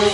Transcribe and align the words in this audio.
I 0.00 0.04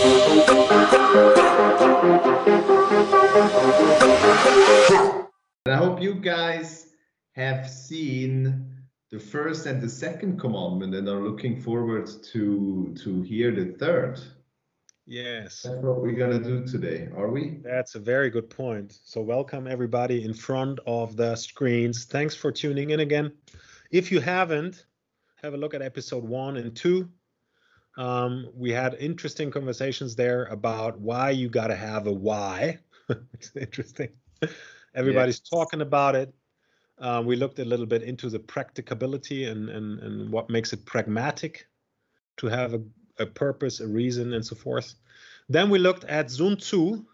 hope 5.76 6.00
you 6.00 6.14
guys 6.14 6.86
have 7.32 7.68
seen 7.68 8.64
the 9.10 9.18
first 9.18 9.66
and 9.66 9.82
the 9.82 9.88
second 9.90 10.40
commandment 10.40 10.94
and 10.94 11.06
are 11.06 11.20
looking 11.20 11.60
forward 11.60 12.08
to 12.32 12.94
to 13.02 13.20
hear 13.20 13.50
the 13.54 13.74
third. 13.74 14.20
Yes. 15.04 15.60
That's 15.64 15.82
what 15.82 16.00
we're 16.00 16.12
gonna 16.12 16.42
do 16.42 16.64
today, 16.64 17.10
are 17.14 17.28
we? 17.28 17.60
That's 17.62 17.94
a 17.94 18.00
very 18.00 18.30
good 18.30 18.48
point. 18.48 19.00
So 19.04 19.20
welcome 19.20 19.66
everybody 19.66 20.24
in 20.24 20.32
front 20.32 20.80
of 20.86 21.14
the 21.14 21.36
screens. 21.36 22.06
Thanks 22.06 22.34
for 22.34 22.50
tuning 22.50 22.88
in 22.88 23.00
again. 23.00 23.32
If 23.90 24.10
you 24.10 24.20
haven't, 24.20 24.86
have 25.42 25.52
a 25.52 25.58
look 25.58 25.74
at 25.74 25.82
episode 25.82 26.24
one 26.24 26.56
and 26.56 26.74
two. 26.74 27.10
Um, 27.96 28.50
we 28.54 28.70
had 28.70 28.94
interesting 28.94 29.50
conversations 29.50 30.16
there 30.16 30.46
about 30.46 30.98
why 30.98 31.30
you 31.30 31.48
got 31.48 31.68
to 31.68 31.76
have 31.76 32.06
a 32.06 32.12
why. 32.12 32.78
it's 33.32 33.54
interesting. 33.56 34.08
Everybody's 34.94 35.40
yes. 35.44 35.48
talking 35.48 35.80
about 35.80 36.14
it. 36.16 36.34
Uh, 36.98 37.22
we 37.24 37.36
looked 37.36 37.58
a 37.58 37.64
little 37.64 37.86
bit 37.86 38.02
into 38.02 38.28
the 38.28 38.38
practicability 38.38 39.44
and, 39.44 39.68
and, 39.68 39.98
and 40.00 40.30
what 40.30 40.48
makes 40.48 40.72
it 40.72 40.84
pragmatic 40.86 41.66
to 42.36 42.46
have 42.46 42.74
a, 42.74 42.82
a 43.18 43.26
purpose, 43.26 43.80
a 43.80 43.86
reason, 43.86 44.32
and 44.34 44.44
so 44.44 44.54
forth. 44.54 44.94
Then 45.48 45.70
we 45.70 45.78
looked 45.78 46.04
at 46.04 46.30
Sun 46.30 46.58
Tzu 46.58 47.04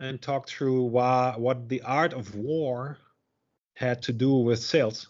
and 0.00 0.20
talked 0.20 0.50
through 0.50 0.82
why, 0.84 1.34
what 1.36 1.68
the 1.68 1.82
art 1.82 2.12
of 2.12 2.34
war 2.34 2.98
had 3.74 4.02
to 4.02 4.12
do 4.12 4.34
with 4.34 4.58
sales. 4.58 5.08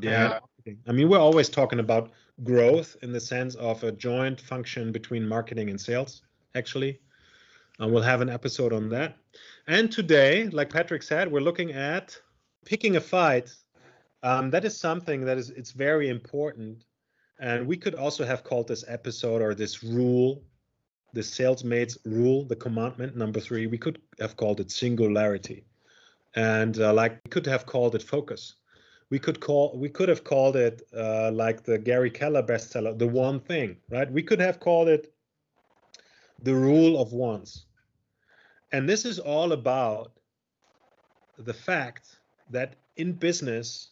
Yeah. 0.00 0.38
I 0.86 0.92
mean, 0.92 1.08
we're 1.08 1.18
always 1.18 1.48
talking 1.48 1.80
about 1.80 2.10
growth 2.44 2.96
in 3.02 3.12
the 3.12 3.20
sense 3.20 3.54
of 3.56 3.82
a 3.84 3.92
joint 3.92 4.40
function 4.40 4.92
between 4.92 5.26
marketing 5.26 5.70
and 5.70 5.80
sales, 5.80 6.22
actually. 6.54 7.00
Uh, 7.80 7.88
we'll 7.88 8.02
have 8.02 8.20
an 8.20 8.28
episode 8.28 8.72
on 8.72 8.88
that. 8.90 9.16
And 9.66 9.90
today, 9.90 10.48
like 10.48 10.70
Patrick 10.70 11.02
said, 11.02 11.30
we're 11.30 11.40
looking 11.40 11.72
at 11.72 12.18
picking 12.64 12.96
a 12.96 13.00
fight. 13.00 13.54
Um, 14.22 14.50
that 14.50 14.64
is 14.64 14.76
something 14.76 15.24
that 15.24 15.38
is 15.38 15.50
it's 15.50 15.72
very 15.72 16.08
important. 16.08 16.84
And 17.38 17.66
we 17.66 17.76
could 17.76 17.94
also 17.94 18.24
have 18.24 18.44
called 18.44 18.68
this 18.68 18.84
episode 18.86 19.42
or 19.42 19.54
this 19.54 19.82
rule, 19.82 20.44
the 21.12 21.22
salesmates 21.22 21.98
rule, 22.04 22.44
the 22.44 22.56
commandment 22.56 23.16
number 23.16 23.40
three. 23.40 23.66
We 23.66 23.78
could 23.78 24.00
have 24.20 24.36
called 24.36 24.60
it 24.60 24.70
singularity, 24.70 25.64
and 26.36 26.78
uh, 26.78 26.92
like 26.92 27.20
we 27.24 27.30
could 27.30 27.46
have 27.46 27.66
called 27.66 27.94
it 27.94 28.02
focus 28.02 28.54
we 29.12 29.18
could 29.18 29.40
call 29.40 29.76
we 29.76 29.90
could 29.90 30.08
have 30.08 30.24
called 30.24 30.56
it 30.56 30.80
uh, 30.96 31.30
like 31.34 31.64
the 31.64 31.76
Gary 31.76 32.10
Keller 32.10 32.42
bestseller, 32.42 32.98
the 32.98 33.06
one 33.06 33.40
thing, 33.40 33.76
right? 33.90 34.10
We 34.10 34.22
could 34.22 34.40
have 34.40 34.58
called 34.58 34.88
it 34.88 35.12
the 36.42 36.54
rule 36.54 36.98
of 36.98 37.12
ones. 37.12 37.66
And 38.72 38.88
this 38.88 39.04
is 39.04 39.18
all 39.18 39.52
about 39.52 40.12
the 41.36 41.52
fact 41.52 42.20
that 42.48 42.76
in 42.96 43.12
business, 43.12 43.90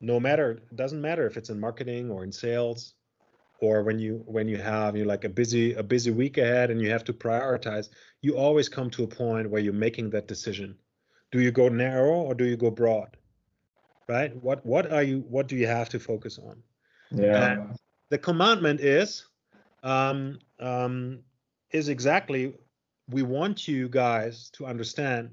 no 0.00 0.20
matter 0.20 0.52
it 0.52 0.76
doesn't 0.76 1.00
matter 1.00 1.26
if 1.26 1.36
it's 1.36 1.50
in 1.50 1.58
marketing 1.58 2.08
or 2.08 2.22
in 2.22 2.30
sales, 2.30 2.94
or 3.60 3.82
when 3.82 3.98
you 3.98 4.22
when 4.24 4.46
you 4.46 4.58
have 4.58 4.96
you 4.96 5.04
like 5.04 5.24
a 5.24 5.28
busy 5.40 5.74
a 5.74 5.82
busy 5.82 6.12
week 6.12 6.38
ahead 6.38 6.70
and 6.70 6.80
you 6.80 6.90
have 6.90 7.02
to 7.02 7.12
prioritize, 7.12 7.88
you 8.22 8.36
always 8.36 8.68
come 8.68 8.88
to 8.90 9.02
a 9.02 9.08
point 9.08 9.50
where 9.50 9.60
you're 9.60 9.86
making 9.88 10.10
that 10.10 10.28
decision. 10.28 10.76
Do 11.32 11.40
you 11.40 11.50
go 11.50 11.68
narrow 11.68 12.20
or 12.20 12.34
do 12.34 12.44
you 12.44 12.56
go 12.56 12.70
broad? 12.70 13.17
Right? 14.08 14.34
What 14.42 14.64
what 14.64 14.90
are 14.92 15.02
you 15.02 15.24
what 15.28 15.48
do 15.48 15.56
you 15.56 15.66
have 15.66 15.88
to 15.90 16.00
focus 16.00 16.38
on? 16.38 16.62
Yeah. 17.10 17.52
And 17.52 17.78
the 18.10 18.18
commandment 18.18 18.80
is 18.80 19.26
um, 19.82 20.38
um, 20.58 21.20
is 21.72 21.88
exactly 21.88 22.54
we 23.10 23.22
want 23.22 23.68
you 23.68 23.88
guys 23.88 24.50
to 24.50 24.66
understand 24.66 25.30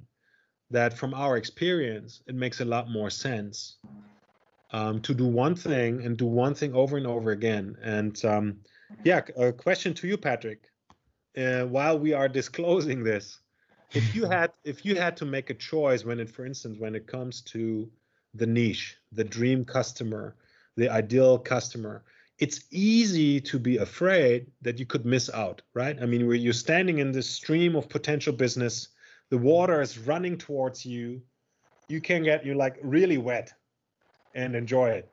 that 0.71 0.97
from 0.97 1.13
our 1.13 1.37
experience, 1.37 2.21
it 2.27 2.35
makes 2.35 2.61
a 2.61 2.65
lot 2.65 2.89
more 2.89 3.09
sense 3.09 3.77
um, 4.71 5.01
to 5.01 5.13
do 5.13 5.25
one 5.25 5.55
thing 5.55 6.03
and 6.03 6.17
do 6.17 6.25
one 6.25 6.55
thing 6.55 6.73
over 6.73 6.97
and 6.97 7.05
over 7.05 7.31
again. 7.31 7.75
And 7.83 8.23
um, 8.25 8.57
yeah, 9.03 9.21
a 9.37 9.51
question 9.51 9.93
to 9.95 10.07
you, 10.07 10.17
Patrick. 10.17 10.69
Uh, 11.37 11.63
while 11.63 11.99
we 11.99 12.13
are 12.13 12.29
disclosing 12.29 13.03
this, 13.03 13.39
if 13.93 14.15
you 14.15 14.25
had 14.29 14.51
if 14.63 14.85
you 14.85 14.95
had 14.95 15.17
to 15.17 15.25
make 15.25 15.49
a 15.49 15.53
choice 15.53 16.05
when 16.05 16.19
it, 16.19 16.29
for 16.29 16.45
instance, 16.45 16.77
when 16.79 16.95
it 16.95 17.07
comes 17.07 17.41
to 17.41 17.89
the 18.37 18.47
niche, 18.47 18.97
the 19.11 19.23
dream 19.23 19.65
customer, 19.65 20.35
the 20.75 20.89
ideal 20.89 21.37
customer, 21.37 22.03
it's 22.37 22.65
easy 22.71 23.39
to 23.39 23.57
be 23.57 23.77
afraid 23.77 24.47
that 24.61 24.77
you 24.77 24.85
could 24.85 25.05
miss 25.05 25.29
out, 25.29 25.61
right? 25.73 25.97
I 26.01 26.05
mean, 26.05 26.27
where 26.27 26.35
you're 26.35 26.53
standing 26.53 26.99
in 26.99 27.11
this 27.11 27.29
stream 27.29 27.75
of 27.75 27.87
potential 27.87 28.33
business, 28.33 28.89
the 29.29 29.37
water 29.37 29.81
is 29.81 29.97
running 29.97 30.37
towards 30.37 30.85
you, 30.85 31.21
you 31.87 32.01
can 32.01 32.23
get 32.23 32.45
you 32.45 32.55
like 32.55 32.77
really 32.83 33.17
wet 33.17 33.53
and 34.33 34.55
enjoy 34.55 34.89
it. 34.89 35.09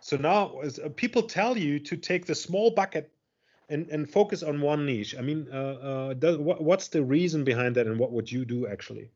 So 0.00 0.16
now 0.16 0.58
uh, 0.60 0.88
people 0.96 1.22
tell 1.22 1.56
you 1.56 1.78
to 1.80 1.96
take 1.96 2.26
the 2.26 2.34
small 2.34 2.70
bucket 2.70 3.10
and, 3.68 3.88
and 3.88 4.08
focus 4.08 4.42
on 4.42 4.60
one 4.60 4.86
niche. 4.86 5.14
I 5.18 5.22
mean, 5.22 5.48
uh, 5.52 5.56
uh, 5.56 6.14
does, 6.14 6.38
what, 6.38 6.62
what's 6.62 6.88
the 6.88 7.02
reason 7.02 7.44
behind 7.44 7.74
that 7.76 7.86
and 7.86 7.98
what 7.98 8.12
would 8.12 8.30
you 8.30 8.44
do 8.44 8.66
actually? 8.66 9.10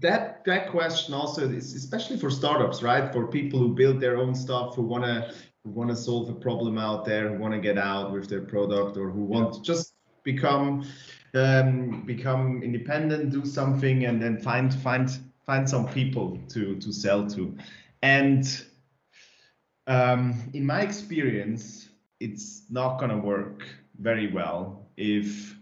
That 0.00 0.44
that 0.44 0.70
question 0.70 1.14
also 1.14 1.48
is 1.48 1.74
especially 1.74 2.16
for 2.16 2.30
startups, 2.30 2.82
right? 2.82 3.12
For 3.12 3.26
people 3.26 3.58
who 3.58 3.74
build 3.74 4.00
their 4.00 4.16
own 4.16 4.34
stuff, 4.34 4.74
who 4.74 4.82
wanna 4.82 5.32
who 5.62 5.70
wanna 5.70 5.96
solve 5.96 6.28
a 6.28 6.34
problem 6.34 6.78
out 6.78 7.04
there, 7.04 7.28
who 7.28 7.38
wanna 7.38 7.60
get 7.60 7.78
out 7.78 8.12
with 8.12 8.28
their 8.28 8.42
product, 8.42 8.96
or 8.96 9.10
who 9.10 9.24
want 9.24 9.54
yeah. 9.54 9.58
to 9.58 9.62
just 9.62 9.94
become 10.22 10.84
um, 11.34 12.02
become 12.06 12.62
independent, 12.62 13.30
do 13.30 13.44
something, 13.44 14.04
and 14.04 14.22
then 14.22 14.38
find 14.38 14.74
find 14.74 15.18
find 15.44 15.68
some 15.68 15.88
people 15.88 16.38
to 16.48 16.76
to 16.76 16.92
sell 16.92 17.26
to. 17.30 17.56
And 18.02 18.44
um, 19.86 20.50
in 20.52 20.64
my 20.64 20.80
experience, 20.80 21.88
it's 22.20 22.62
not 22.70 22.98
gonna 22.98 23.18
work 23.18 23.64
very 23.98 24.32
well 24.32 24.88
if 24.96 25.56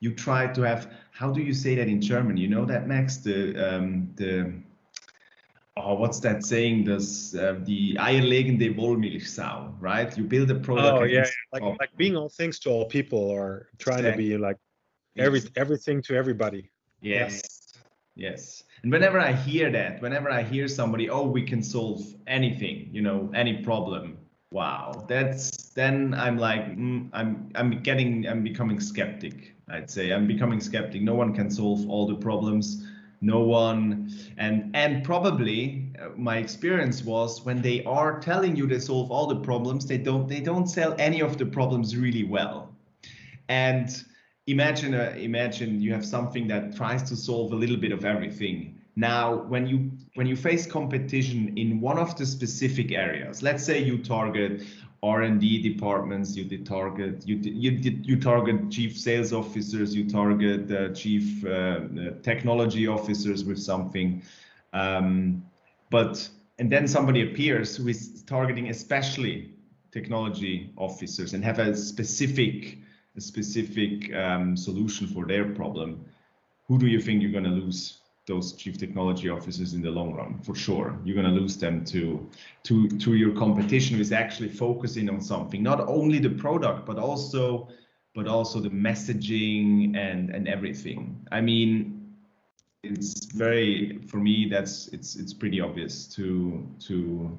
you 0.00 0.14
try 0.14 0.46
to 0.46 0.62
have 0.62 0.92
how 1.16 1.30
do 1.30 1.40
you 1.40 1.54
say 1.54 1.74
that 1.76 1.88
in 1.88 2.00
German? 2.00 2.36
You 2.36 2.48
know 2.48 2.64
that 2.66 2.86
Max 2.86 3.16
the 3.16 3.38
um, 3.56 4.10
the 4.16 4.52
oh 5.76 5.94
what's 5.94 6.20
that 6.20 6.44
saying? 6.44 6.84
This 6.84 7.34
uh, 7.34 7.58
the 7.64 7.94
eierlegende 7.94 8.76
Wollmilchsau, 8.76 9.74
right? 9.80 10.16
You 10.16 10.24
build 10.24 10.50
a 10.50 10.56
product. 10.56 10.98
Oh 10.98 11.04
yeah, 11.04 11.26
like 11.52 11.62
like 11.62 11.96
being 11.96 12.16
all 12.16 12.28
things 12.28 12.58
to 12.60 12.70
all 12.70 12.84
people 12.84 13.18
or 13.18 13.68
trying 13.78 14.00
exactly. 14.00 14.24
to 14.24 14.30
be 14.30 14.36
like 14.36 14.58
every 15.16 15.42
everything 15.56 16.02
to 16.02 16.14
everybody. 16.14 16.70
Yes. 17.00 17.42
Yes. 18.14 18.64
And 18.82 18.90
whenever 18.90 19.20
I 19.20 19.32
hear 19.32 19.70
that, 19.72 20.00
whenever 20.00 20.30
I 20.30 20.42
hear 20.42 20.68
somebody, 20.68 21.10
oh, 21.10 21.26
we 21.26 21.42
can 21.42 21.62
solve 21.62 22.02
anything, 22.26 22.88
you 22.90 23.02
know, 23.02 23.30
any 23.34 23.62
problem. 23.62 24.16
Wow, 24.50 25.04
that's 25.06 25.50
then 25.74 26.14
I'm 26.14 26.38
like, 26.38 26.64
mm, 26.76 27.10
I'm 27.12 27.50
I'm 27.54 27.82
getting 27.82 28.26
I'm 28.26 28.42
becoming 28.42 28.80
skeptic 28.80 29.55
I'd 29.68 29.90
say 29.90 30.12
I'm 30.12 30.26
becoming 30.26 30.60
skeptic. 30.60 31.02
No 31.02 31.14
one 31.14 31.34
can 31.34 31.50
solve 31.50 31.88
all 31.88 32.06
the 32.06 32.14
problems. 32.14 32.86
No 33.20 33.40
one, 33.40 34.12
and 34.36 34.76
and 34.76 35.02
probably 35.02 35.90
uh, 35.98 36.10
my 36.16 36.36
experience 36.36 37.02
was 37.02 37.44
when 37.44 37.62
they 37.62 37.82
are 37.84 38.20
telling 38.20 38.54
you 38.54 38.66
they 38.66 38.78
solve 38.78 39.10
all 39.10 39.26
the 39.26 39.40
problems, 39.40 39.86
they 39.86 39.98
don't 39.98 40.28
they 40.28 40.40
don't 40.40 40.68
sell 40.68 40.94
any 40.98 41.20
of 41.20 41.38
the 41.38 41.46
problems 41.46 41.96
really 41.96 42.24
well. 42.24 42.76
And 43.48 43.88
imagine 44.46 44.94
uh, 44.94 45.14
imagine 45.16 45.80
you 45.80 45.92
have 45.94 46.04
something 46.04 46.46
that 46.48 46.76
tries 46.76 47.02
to 47.04 47.16
solve 47.16 47.52
a 47.52 47.56
little 47.56 47.78
bit 47.78 47.90
of 47.90 48.04
everything. 48.04 48.78
Now, 48.96 49.34
when 49.34 49.66
you 49.66 49.90
when 50.14 50.26
you 50.26 50.36
face 50.36 50.66
competition 50.66 51.56
in 51.56 51.80
one 51.80 51.98
of 51.98 52.16
the 52.16 52.26
specific 52.26 52.92
areas, 52.92 53.42
let's 53.42 53.64
say 53.64 53.82
you 53.82 53.98
target 53.98 54.62
R&D 55.06 55.62
departments, 55.62 56.36
you 56.36 56.64
target 56.64 57.26
you 57.26 57.36
you 57.36 57.70
you 58.02 58.20
target 58.20 58.70
chief 58.70 58.98
sales 58.98 59.32
officers, 59.32 59.94
you 59.94 60.08
target 60.08 60.70
uh, 60.70 60.92
chief 60.94 61.44
uh, 61.44 61.80
technology 62.22 62.88
officers 62.88 63.44
with 63.44 63.58
something, 63.58 64.22
um, 64.72 65.44
but 65.90 66.28
and 66.58 66.70
then 66.72 66.88
somebody 66.88 67.22
appears 67.22 67.76
who 67.76 67.88
is 67.88 68.22
targeting 68.22 68.68
especially 68.70 69.52
technology 69.92 70.72
officers 70.76 71.34
and 71.34 71.44
have 71.44 71.58
a 71.58 71.76
specific 71.76 72.78
a 73.16 73.20
specific 73.20 74.14
um, 74.14 74.56
solution 74.56 75.06
for 75.06 75.26
their 75.26 75.54
problem. 75.54 76.04
Who 76.68 76.78
do 76.78 76.86
you 76.86 77.00
think 77.00 77.22
you're 77.22 77.32
going 77.32 77.44
to 77.44 77.50
lose? 77.50 78.00
Those 78.26 78.52
chief 78.52 78.76
technology 78.76 79.28
officers 79.28 79.72
in 79.74 79.80
the 79.80 79.90
long 79.90 80.12
run 80.12 80.38
for 80.42 80.54
sure. 80.54 80.98
You're 81.04 81.14
going 81.14 81.32
to 81.32 81.40
lose 81.40 81.56
them 81.56 81.84
to 81.86 82.28
to 82.64 82.88
to 82.88 83.14
your 83.14 83.32
competition 83.34 84.00
is 84.00 84.12
actually 84.12 84.48
focusing 84.48 85.08
on 85.08 85.20
something. 85.20 85.62
Not 85.62 85.80
only 85.88 86.18
the 86.18 86.30
product 86.30 86.86
but 86.86 86.98
also 86.98 87.68
but 88.14 88.26
also 88.26 88.60
the 88.60 88.70
messaging 88.70 89.96
and 89.96 90.30
and 90.30 90.48
everything. 90.48 91.24
I 91.30 91.40
mean 91.40 91.96
it's 92.82 93.26
very 93.26 93.98
for 94.08 94.18
me 94.18 94.48
that's 94.50 94.88
it's 94.88 95.16
it's 95.16 95.32
pretty 95.32 95.60
obvious 95.60 96.06
to 96.16 96.66
to 96.80 97.36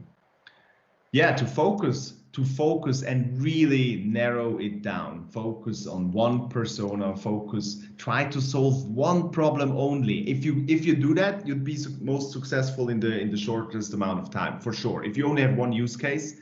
yeah 1.11 1.35
to 1.35 1.45
focus 1.45 2.16
to 2.33 2.45
focus 2.45 3.03
and 3.03 3.41
really 3.41 4.03
narrow 4.05 4.57
it 4.59 4.81
down. 4.81 5.27
Focus 5.29 5.87
on 5.87 6.11
one 6.11 6.49
persona 6.49 7.15
focus 7.15 7.83
try 7.97 8.25
to 8.25 8.41
solve 8.41 8.85
one 8.85 9.29
problem 9.29 9.71
only. 9.71 10.29
If 10.29 10.45
you 10.45 10.65
if 10.67 10.85
you 10.85 10.95
do 10.95 11.13
that 11.15 11.47
you'd 11.47 11.63
be 11.63 11.77
most 12.01 12.31
successful 12.31 12.89
in 12.89 12.99
the 12.99 13.19
in 13.19 13.31
the 13.31 13.37
shortest 13.37 13.93
amount 13.93 14.19
of 14.19 14.29
time 14.29 14.59
for 14.59 14.73
sure. 14.73 15.03
If 15.03 15.17
you 15.17 15.25
only 15.27 15.41
have 15.41 15.55
one 15.55 15.71
use 15.71 15.95
case 15.95 16.35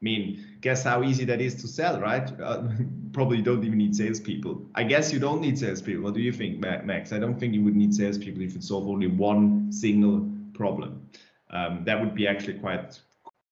i 0.00 0.04
mean 0.04 0.56
guess 0.60 0.84
how 0.84 1.02
easy 1.02 1.24
that 1.24 1.40
is 1.40 1.54
to 1.56 1.66
sell 1.66 2.00
right? 2.00 2.28
Uh, 2.40 2.68
probably 3.12 3.38
you 3.38 3.42
don't 3.42 3.64
even 3.64 3.78
need 3.78 3.96
salespeople. 3.96 4.66
I 4.74 4.84
guess 4.84 5.12
you 5.12 5.18
don't 5.18 5.40
need 5.40 5.58
salespeople. 5.58 6.04
What 6.04 6.14
do 6.14 6.20
you 6.20 6.32
think 6.32 6.60
max? 6.60 7.12
I 7.12 7.18
don't 7.18 7.38
think 7.38 7.54
you 7.54 7.64
would 7.64 7.76
need 7.76 7.94
salespeople 7.94 8.42
if 8.42 8.54
you 8.54 8.60
solve 8.60 8.86
only 8.88 9.06
one 9.06 9.72
single 9.72 10.28
problem. 10.52 11.08
Um, 11.50 11.84
that 11.84 11.98
would 11.98 12.14
be 12.14 12.28
actually 12.28 12.58
quite 12.58 13.00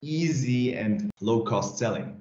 easy 0.07 0.75
and 0.75 1.11
low 1.21 1.43
cost 1.43 1.79
selling. 1.79 2.21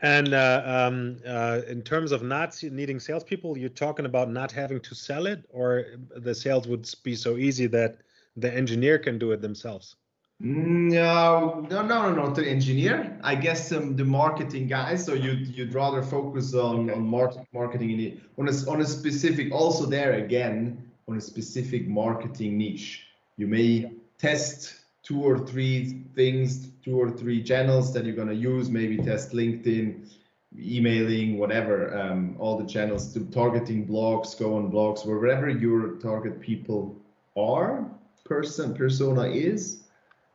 And 0.00 0.34
uh, 0.34 0.62
um, 0.66 1.16
uh, 1.26 1.62
in 1.66 1.82
terms 1.82 2.12
of 2.12 2.22
not 2.22 2.62
needing 2.62 3.00
salespeople, 3.00 3.56
you're 3.56 3.70
talking 3.70 4.04
about 4.04 4.30
not 4.30 4.52
having 4.52 4.80
to 4.80 4.94
sell 4.94 5.26
it, 5.26 5.44
or 5.48 5.86
the 6.14 6.34
sales 6.34 6.68
would 6.68 6.88
be 7.02 7.14
so 7.14 7.36
easy 7.36 7.66
that 7.68 7.98
the 8.36 8.52
engineer 8.52 8.98
can 8.98 9.18
do 9.18 9.32
it 9.32 9.40
themselves. 9.40 9.96
No, 10.38 11.66
no, 11.70 11.80
no, 11.80 12.12
no, 12.12 12.26
not 12.26 12.34
the 12.34 12.46
engineer. 12.46 13.18
I 13.22 13.34
guess 13.36 13.72
um, 13.72 13.96
the 13.96 14.04
marketing 14.04 14.66
guys. 14.66 15.02
So 15.02 15.14
you'd 15.14 15.46
you'd 15.56 15.72
rather 15.72 16.02
focus 16.02 16.52
on 16.52 16.90
okay. 16.90 16.92
on 16.92 17.06
market, 17.06 17.46
marketing 17.54 18.20
on 18.36 18.48
a 18.48 18.52
on 18.70 18.82
a 18.82 18.84
specific. 18.84 19.50
Also 19.50 19.86
there 19.86 20.12
again 20.24 20.90
on 21.08 21.16
a 21.16 21.20
specific 21.22 21.88
marketing 21.88 22.58
niche. 22.58 23.06
You 23.38 23.46
may 23.46 23.92
test 24.18 24.74
two 25.06 25.22
or 25.22 25.38
three 25.38 26.02
things, 26.16 26.68
two 26.84 27.00
or 27.00 27.10
three 27.10 27.40
channels 27.40 27.92
that 27.94 28.04
you're 28.04 28.16
going 28.16 28.28
to 28.28 28.34
use, 28.34 28.68
maybe 28.68 28.96
test 28.96 29.30
LinkedIn, 29.30 30.10
emailing, 30.58 31.38
whatever, 31.38 31.96
um, 31.96 32.34
all 32.40 32.58
the 32.58 32.66
channels 32.66 33.12
to 33.14 33.20
targeting 33.26 33.86
blogs, 33.86 34.36
go 34.36 34.56
on 34.56 34.70
blogs, 34.70 35.06
wherever 35.06 35.48
your 35.48 35.92
target 35.98 36.40
people 36.40 36.96
are, 37.36 37.88
person, 38.24 38.74
persona 38.74 39.28
is. 39.28 39.84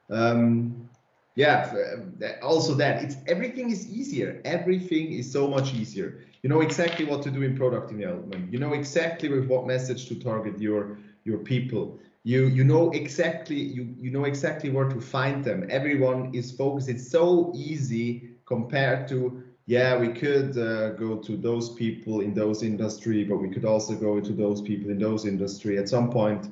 Um, 0.09 0.89
yeah, 1.35 1.95
also 2.41 2.73
that 2.75 3.03
it's 3.03 3.15
everything 3.27 3.71
is 3.71 3.89
easier. 3.89 4.41
Everything 4.45 5.13
is 5.13 5.31
so 5.31 5.47
much 5.47 5.73
easier. 5.73 6.19
You 6.43 6.49
know 6.49 6.61
exactly 6.61 7.05
what 7.05 7.21
to 7.23 7.31
do 7.31 7.41
in 7.41 7.55
product 7.55 7.89
development. 7.89 8.51
You 8.51 8.59
know 8.59 8.73
exactly 8.73 9.29
with 9.29 9.47
what 9.47 9.65
message 9.65 10.07
to 10.09 10.15
target 10.15 10.59
your 10.59 10.97
your 11.23 11.37
people 11.37 11.99
you 12.23 12.45
you 12.47 12.63
know 12.63 12.91
exactly 12.91 13.55
you 13.59 13.95
you 13.97 14.11
know 14.11 14.25
exactly 14.25 14.69
where 14.69 14.87
to 14.87 15.01
find 15.01 15.43
them. 15.43 15.65
Everyone 15.69 16.33
is 16.33 16.51
focused. 16.51 16.89
It's 16.89 17.09
so 17.09 17.51
easy 17.55 18.35
compared 18.45 19.07
to 19.09 19.43
yeah 19.65 19.97
we 19.97 20.09
could 20.09 20.57
uh, 20.57 20.91
go 20.91 21.17
to 21.17 21.37
those 21.37 21.69
people 21.73 22.21
in 22.21 22.33
those 22.33 22.63
industry 22.63 23.23
but 23.23 23.37
we 23.37 23.49
could 23.49 23.65
also 23.65 23.95
go 23.95 24.19
to 24.19 24.33
those 24.33 24.61
people 24.61 24.91
in 24.91 24.99
those 24.99 25.25
industry. 25.25 25.77
At 25.77 25.89
some 25.89 26.09
point 26.09 26.47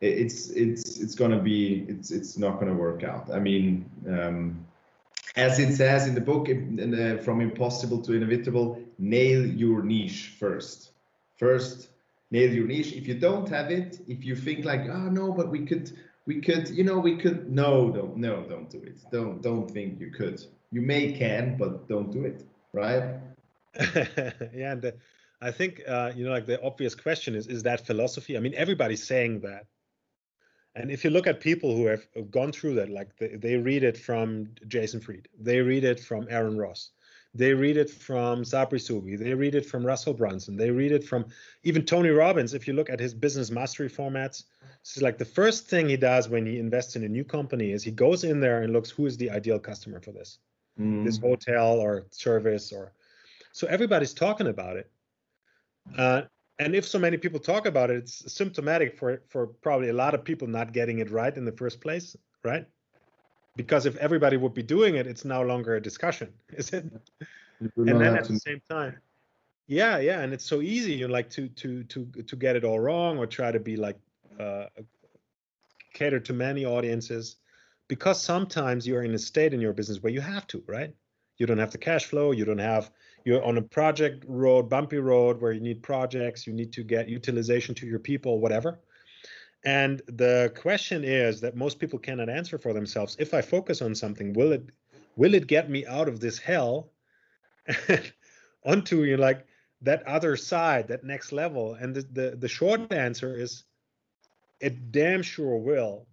it's 0.00 0.50
it's 0.50 1.00
it's 1.00 1.14
gonna 1.14 1.40
be 1.40 1.86
it's 1.88 2.10
it's 2.10 2.36
not 2.36 2.60
gonna 2.60 2.74
work 2.74 3.02
out. 3.02 3.30
I 3.32 3.38
mean 3.38 3.90
um, 4.08 4.66
as 5.36 5.58
it 5.58 5.74
says 5.74 6.06
in 6.06 6.14
the 6.14 6.20
book 6.20 6.48
in, 6.48 6.94
uh, 6.94 7.22
from 7.22 7.40
impossible 7.40 8.00
to 8.02 8.12
inevitable 8.12 8.78
nail 8.98 9.44
your 9.44 9.82
niche 9.82 10.34
first. 10.38 10.92
First 11.36 11.88
nail 12.30 12.52
your 12.52 12.66
niche. 12.66 12.92
If 12.92 13.06
you 13.06 13.14
don't 13.14 13.48
have 13.48 13.70
it, 13.70 14.00
if 14.06 14.24
you 14.24 14.36
think 14.36 14.64
like, 14.64 14.82
oh 14.88 15.08
no, 15.08 15.32
but 15.32 15.50
we 15.50 15.64
could, 15.64 15.92
we 16.26 16.40
could, 16.40 16.68
you 16.70 16.84
know, 16.84 16.98
we 16.98 17.16
could. 17.16 17.50
No, 17.50 17.90
don't, 17.90 18.16
no, 18.16 18.44
don't 18.44 18.70
do 18.70 18.78
it. 18.78 19.00
Don't, 19.12 19.42
don't 19.42 19.70
think 19.70 20.00
you 20.00 20.10
could. 20.10 20.42
You 20.70 20.82
may 20.82 21.12
can, 21.12 21.56
but 21.56 21.88
don't 21.88 22.10
do 22.10 22.24
it. 22.24 22.44
Right? 22.72 23.20
yeah, 24.54 24.72
and 24.72 24.82
the, 24.82 24.94
I 25.40 25.50
think 25.50 25.82
uh, 25.86 26.12
you 26.14 26.24
know, 26.24 26.30
like 26.30 26.46
the 26.46 26.62
obvious 26.62 26.94
question 26.94 27.34
is, 27.34 27.46
is 27.46 27.62
that 27.64 27.86
philosophy? 27.86 28.36
I 28.36 28.40
mean, 28.40 28.54
everybody's 28.54 29.06
saying 29.06 29.40
that. 29.40 29.66
And 30.76 30.90
if 30.90 31.04
you 31.04 31.10
look 31.10 31.26
at 31.28 31.40
people 31.40 31.76
who 31.76 31.86
have 31.86 32.04
gone 32.30 32.50
through 32.50 32.74
that, 32.76 32.90
like 32.90 33.16
they, 33.16 33.36
they 33.36 33.56
read 33.56 33.84
it 33.84 33.96
from 33.96 34.48
Jason 34.66 35.00
Fried, 35.00 35.28
they 35.38 35.60
read 35.60 35.84
it 35.84 36.00
from 36.00 36.26
Aaron 36.30 36.58
Ross, 36.58 36.90
they 37.34 37.52
read 37.52 37.76
it 37.76 37.90
from 37.90 38.42
Sabri 38.42 38.80
Suby. 38.80 39.18
They 39.18 39.34
read 39.34 39.54
it 39.54 39.66
from 39.66 39.84
Russell 39.84 40.14
Brunson. 40.14 40.56
They 40.56 40.70
read 40.70 40.92
it 40.92 41.04
from 41.04 41.26
even 41.64 41.84
Tony 41.84 42.10
Robbins. 42.10 42.54
If 42.54 42.68
you 42.68 42.74
look 42.74 42.88
at 42.88 43.00
his 43.00 43.12
business 43.12 43.50
mastery 43.50 43.90
formats, 43.90 44.44
this 44.82 44.96
is 44.96 45.02
like 45.02 45.18
the 45.18 45.24
first 45.24 45.66
thing 45.66 45.88
he 45.88 45.96
does 45.96 46.28
when 46.28 46.46
he 46.46 46.58
invests 46.58 46.94
in 46.94 47.02
a 47.02 47.08
new 47.08 47.24
company 47.24 47.72
is 47.72 47.82
he 47.82 47.90
goes 47.90 48.22
in 48.22 48.38
there 48.38 48.62
and 48.62 48.72
looks 48.72 48.90
who 48.90 49.06
is 49.06 49.16
the 49.16 49.30
ideal 49.30 49.58
customer 49.58 50.00
for 50.00 50.12
this, 50.12 50.38
mm. 50.78 51.04
this 51.04 51.18
hotel 51.18 51.80
or 51.80 52.04
service 52.10 52.72
or. 52.72 52.92
So 53.52 53.66
everybody's 53.68 54.14
talking 54.14 54.48
about 54.48 54.76
it. 54.76 54.90
Uh, 55.96 56.22
and 56.58 56.74
if 56.74 56.86
so 56.86 56.98
many 56.98 57.16
people 57.16 57.40
talk 57.40 57.66
about 57.66 57.90
it, 57.90 57.96
it's 57.96 58.32
symptomatic 58.32 58.96
for 58.96 59.22
for 59.28 59.48
probably 59.48 59.88
a 59.88 59.92
lot 59.92 60.14
of 60.14 60.24
people 60.24 60.46
not 60.46 60.72
getting 60.72 61.00
it 61.00 61.10
right 61.10 61.36
in 61.36 61.44
the 61.44 61.52
first 61.52 61.80
place, 61.80 62.16
right? 62.44 62.66
Because 63.56 63.86
if 63.86 63.96
everybody 63.96 64.36
would 64.36 64.54
be 64.54 64.62
doing 64.62 64.96
it 64.96 65.06
it's 65.06 65.24
no 65.24 65.42
longer 65.42 65.76
a 65.76 65.80
discussion 65.80 66.32
is 66.52 66.70
it? 66.70 66.84
And 67.60 68.00
then 68.00 68.16
at 68.16 68.24
to... 68.24 68.32
the 68.32 68.38
same 68.38 68.60
time 68.70 68.96
yeah 69.66 69.98
yeah 69.98 70.20
and 70.20 70.32
it's 70.32 70.44
so 70.44 70.60
easy 70.60 70.92
you 70.94 71.08
like 71.08 71.30
to 71.30 71.48
to 71.48 71.84
to 71.84 72.04
to 72.04 72.36
get 72.36 72.56
it 72.56 72.64
all 72.64 72.78
wrong 72.78 73.18
or 73.18 73.26
try 73.26 73.50
to 73.50 73.60
be 73.60 73.76
like 73.76 73.98
uh, 74.38 74.66
cater 75.92 76.20
to 76.20 76.32
many 76.32 76.64
audiences 76.64 77.36
because 77.88 78.20
sometimes 78.20 78.86
you're 78.86 79.04
in 79.04 79.14
a 79.14 79.18
state 79.18 79.54
in 79.54 79.60
your 79.60 79.72
business 79.72 80.02
where 80.02 80.12
you 80.12 80.20
have 80.20 80.46
to 80.48 80.62
right? 80.66 80.94
You 81.38 81.46
don't 81.46 81.58
have 81.58 81.72
the 81.72 81.78
cash 81.78 82.04
flow 82.04 82.32
you 82.32 82.44
don't 82.44 82.58
have 82.58 82.90
you're 83.24 83.42
on 83.42 83.56
a 83.56 83.62
project 83.62 84.24
road 84.28 84.68
bumpy 84.68 84.98
road 84.98 85.40
where 85.40 85.52
you 85.52 85.60
need 85.60 85.82
projects 85.82 86.46
you 86.46 86.52
need 86.52 86.72
to 86.72 86.84
get 86.84 87.08
utilization 87.08 87.74
to 87.76 87.86
your 87.86 87.98
people 87.98 88.40
whatever 88.40 88.80
and 89.64 90.02
the 90.06 90.52
question 90.56 91.04
is 91.04 91.40
that 91.40 91.56
most 91.56 91.78
people 91.78 91.98
cannot 91.98 92.28
answer 92.28 92.58
for 92.58 92.72
themselves. 92.72 93.16
If 93.18 93.32
I 93.32 93.40
focus 93.40 93.80
on 93.80 93.94
something, 93.94 94.32
will 94.34 94.52
it 94.52 94.68
will 95.16 95.34
it 95.34 95.46
get 95.46 95.70
me 95.70 95.86
out 95.86 96.08
of 96.08 96.20
this 96.20 96.38
hell 96.38 96.90
onto 98.64 99.04
you 99.04 99.16
know, 99.16 99.22
like 99.22 99.46
that 99.80 100.02
other 100.06 100.36
side, 100.36 100.88
that 100.88 101.04
next 101.04 101.32
level? 101.32 101.74
And 101.74 101.94
the, 101.94 102.02
the 102.02 102.36
the 102.36 102.48
short 102.48 102.92
answer 102.92 103.34
is 103.34 103.64
it 104.60 104.92
damn 104.92 105.22
sure 105.22 105.56
will. 105.56 106.06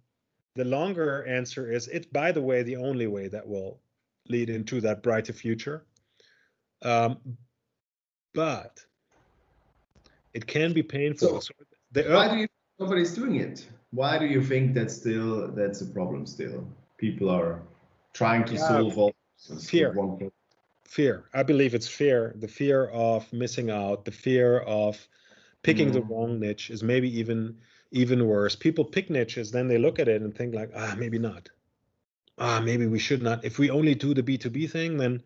The 0.54 0.64
longer 0.64 1.24
answer 1.26 1.70
is 1.70 1.88
it's 1.88 2.06
by 2.06 2.32
the 2.32 2.42
way 2.42 2.62
the 2.62 2.76
only 2.76 3.06
way 3.06 3.28
that 3.28 3.46
will 3.46 3.80
lead 4.28 4.48
into 4.48 4.80
that 4.80 5.02
brighter 5.02 5.32
future. 5.32 5.84
Um, 6.82 7.18
but 8.34 8.84
it 10.32 10.46
can 10.46 10.72
be 10.72 10.82
painful. 10.82 11.40
So, 11.40 11.40
so 11.40 11.52
the, 11.92 12.04
why 12.04 12.28
do 12.28 12.36
you 12.36 12.48
nobody's 12.82 13.14
doing 13.14 13.36
it. 13.36 13.66
Why 13.90 14.18
do 14.18 14.26
you 14.26 14.42
think 14.42 14.74
that's 14.74 14.94
still 14.94 15.48
that's 15.58 15.80
a 15.82 15.86
problem? 15.86 16.26
Still, 16.26 16.66
people 16.98 17.28
are 17.30 17.60
trying 18.12 18.44
to 18.46 18.54
yeah, 18.54 18.68
solve 18.68 18.98
all 18.98 19.12
fear. 19.60 19.94
Fear. 20.84 21.24
I 21.32 21.42
believe 21.42 21.74
it's 21.74 21.88
fear. 21.88 22.34
The 22.38 22.48
fear 22.48 22.86
of 22.86 23.32
missing 23.32 23.70
out. 23.70 24.04
The 24.04 24.12
fear 24.12 24.60
of 24.60 24.94
picking 25.62 25.90
mm. 25.90 25.94
the 25.94 26.02
wrong 26.02 26.40
niche 26.40 26.70
is 26.70 26.82
maybe 26.82 27.08
even 27.20 27.56
even 27.92 28.26
worse. 28.26 28.56
People 28.56 28.84
pick 28.84 29.10
niches, 29.10 29.50
then 29.50 29.68
they 29.68 29.78
look 29.78 29.98
at 29.98 30.08
it 30.08 30.22
and 30.22 30.34
think 30.34 30.54
like, 30.54 30.70
ah, 30.74 30.94
maybe 30.98 31.18
not. 31.18 31.48
Ah, 32.38 32.60
maybe 32.60 32.86
we 32.86 32.98
should 32.98 33.22
not. 33.22 33.44
If 33.44 33.58
we 33.58 33.70
only 33.70 33.94
do 33.94 34.14
the 34.14 34.22
B 34.22 34.38
two 34.38 34.50
B 34.50 34.66
thing, 34.66 34.96
then 34.96 35.22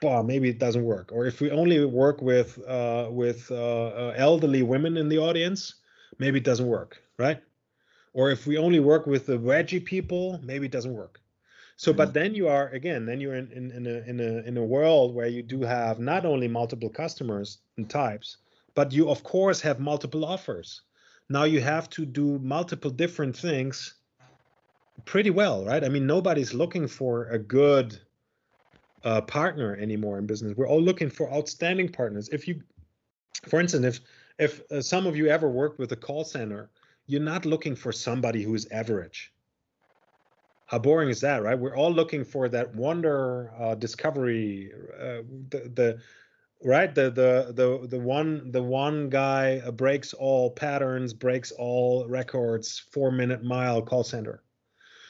bah, 0.00 0.22
maybe 0.22 0.48
it 0.48 0.58
doesn't 0.58 0.84
work. 0.84 1.10
Or 1.12 1.26
if 1.26 1.40
we 1.40 1.50
only 1.50 1.84
work 1.84 2.20
with 2.22 2.58
uh, 2.68 3.08
with 3.10 3.50
uh, 3.50 3.86
uh, 4.02 4.14
elderly 4.16 4.62
women 4.62 4.96
in 4.96 5.08
the 5.08 5.18
audience, 5.18 5.74
maybe 6.18 6.38
it 6.38 6.44
doesn't 6.44 6.66
work, 6.66 7.02
right? 7.18 7.42
Or 8.12 8.30
if 8.30 8.46
we 8.46 8.56
only 8.56 8.80
work 8.80 9.06
with 9.06 9.26
the 9.26 9.38
wedgie 9.38 9.84
people, 9.84 10.40
maybe 10.42 10.66
it 10.66 10.72
doesn't 10.72 10.94
work. 10.94 11.20
So, 11.76 11.90
mm-hmm. 11.90 11.98
but 11.98 12.14
then 12.14 12.34
you 12.34 12.48
are 12.48 12.68
again, 12.68 13.04
then 13.04 13.20
you're 13.20 13.34
in, 13.34 13.50
in, 13.52 13.70
in, 13.72 13.86
a 13.86 13.98
in 14.08 14.20
a 14.20 14.48
in 14.48 14.56
a 14.56 14.64
world 14.64 15.14
where 15.14 15.26
you 15.26 15.42
do 15.42 15.60
have 15.62 15.98
not 15.98 16.24
only 16.24 16.48
multiple 16.48 16.88
customers 16.88 17.58
and 17.76 17.88
types, 17.88 18.38
but 18.74 18.92
you 18.92 19.10
of 19.10 19.22
course 19.22 19.60
have 19.60 19.78
multiple 19.80 20.24
offers. 20.24 20.82
Now 21.28 21.44
you 21.44 21.60
have 21.60 21.90
to 21.90 22.06
do 22.06 22.38
multiple 22.38 22.90
different 22.90 23.36
things 23.36 23.94
pretty 25.04 25.30
well, 25.30 25.64
right? 25.64 25.84
I 25.84 25.88
mean, 25.88 26.06
nobody's 26.06 26.54
looking 26.54 26.88
for 26.88 27.26
a 27.26 27.38
good 27.38 27.98
uh, 29.04 29.20
partner 29.20 29.76
anymore 29.76 30.18
in 30.18 30.26
business. 30.26 30.56
We're 30.56 30.68
all 30.68 30.82
looking 30.82 31.10
for 31.10 31.32
outstanding 31.32 31.90
partners. 31.90 32.28
If 32.30 32.48
you, 32.48 32.62
for 33.48 33.60
instance, 33.60 33.84
if 33.84 34.00
if 34.38 34.60
uh, 34.70 34.80
some 34.80 35.06
of 35.06 35.16
you 35.16 35.28
ever 35.28 35.48
worked 35.48 35.78
with 35.78 35.92
a 35.92 35.96
call 35.96 36.24
center, 36.24 36.70
you're 37.06 37.20
not 37.20 37.46
looking 37.46 37.74
for 37.74 37.92
somebody 37.92 38.42
who 38.42 38.54
is 38.54 38.66
average. 38.70 39.32
How 40.66 40.78
boring 40.78 41.08
is 41.10 41.20
that, 41.20 41.42
right? 41.42 41.58
We're 41.58 41.76
all 41.76 41.92
looking 41.92 42.24
for 42.24 42.48
that 42.48 42.74
wonder 42.74 43.52
uh, 43.58 43.76
discovery, 43.76 44.72
uh, 44.98 45.22
the, 45.50 45.70
the 45.74 45.98
right 46.64 46.92
the 46.94 47.10
the 47.10 47.52
the 47.52 47.86
the 47.86 48.00
one 48.00 48.50
the 48.50 48.62
one 48.62 49.08
guy 49.08 49.62
uh, 49.64 49.70
breaks 49.70 50.12
all 50.12 50.50
patterns, 50.50 51.14
breaks 51.14 51.52
all 51.52 52.06
records, 52.08 52.80
four 52.90 53.12
minute 53.12 53.44
mile 53.44 53.80
call 53.80 54.02
center. 54.02 54.42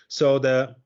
So 0.09 0.39
the 0.39 0.77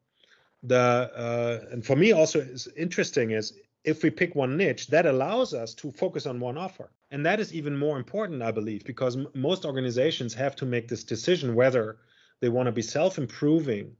the 0.62 1.10
uh, 1.16 1.72
and 1.72 1.84
for 1.84 1.96
me 1.96 2.12
also 2.12 2.38
is 2.38 2.68
interesting 2.76 3.32
is 3.32 3.54
if 3.82 4.04
we 4.04 4.10
pick 4.10 4.36
one 4.36 4.56
niche 4.56 4.86
that 4.88 5.06
allows 5.06 5.52
us 5.52 5.74
to 5.74 5.90
focus 5.90 6.26
on 6.26 6.38
one 6.38 6.56
offer 6.56 6.92
and 7.10 7.26
that 7.26 7.40
is 7.40 7.52
even 7.52 7.76
more 7.76 7.96
important 7.96 8.42
i 8.42 8.50
believe 8.50 8.84
because 8.84 9.16
m- 9.16 9.28
most 9.34 9.64
organizations 9.64 10.34
have 10.34 10.56
to 10.56 10.66
make 10.66 10.88
this 10.88 11.04
decision 11.04 11.54
whether 11.54 11.98
they 12.40 12.48
want 12.48 12.66
to 12.66 12.72
be 12.72 12.82
self-improving 12.82 13.94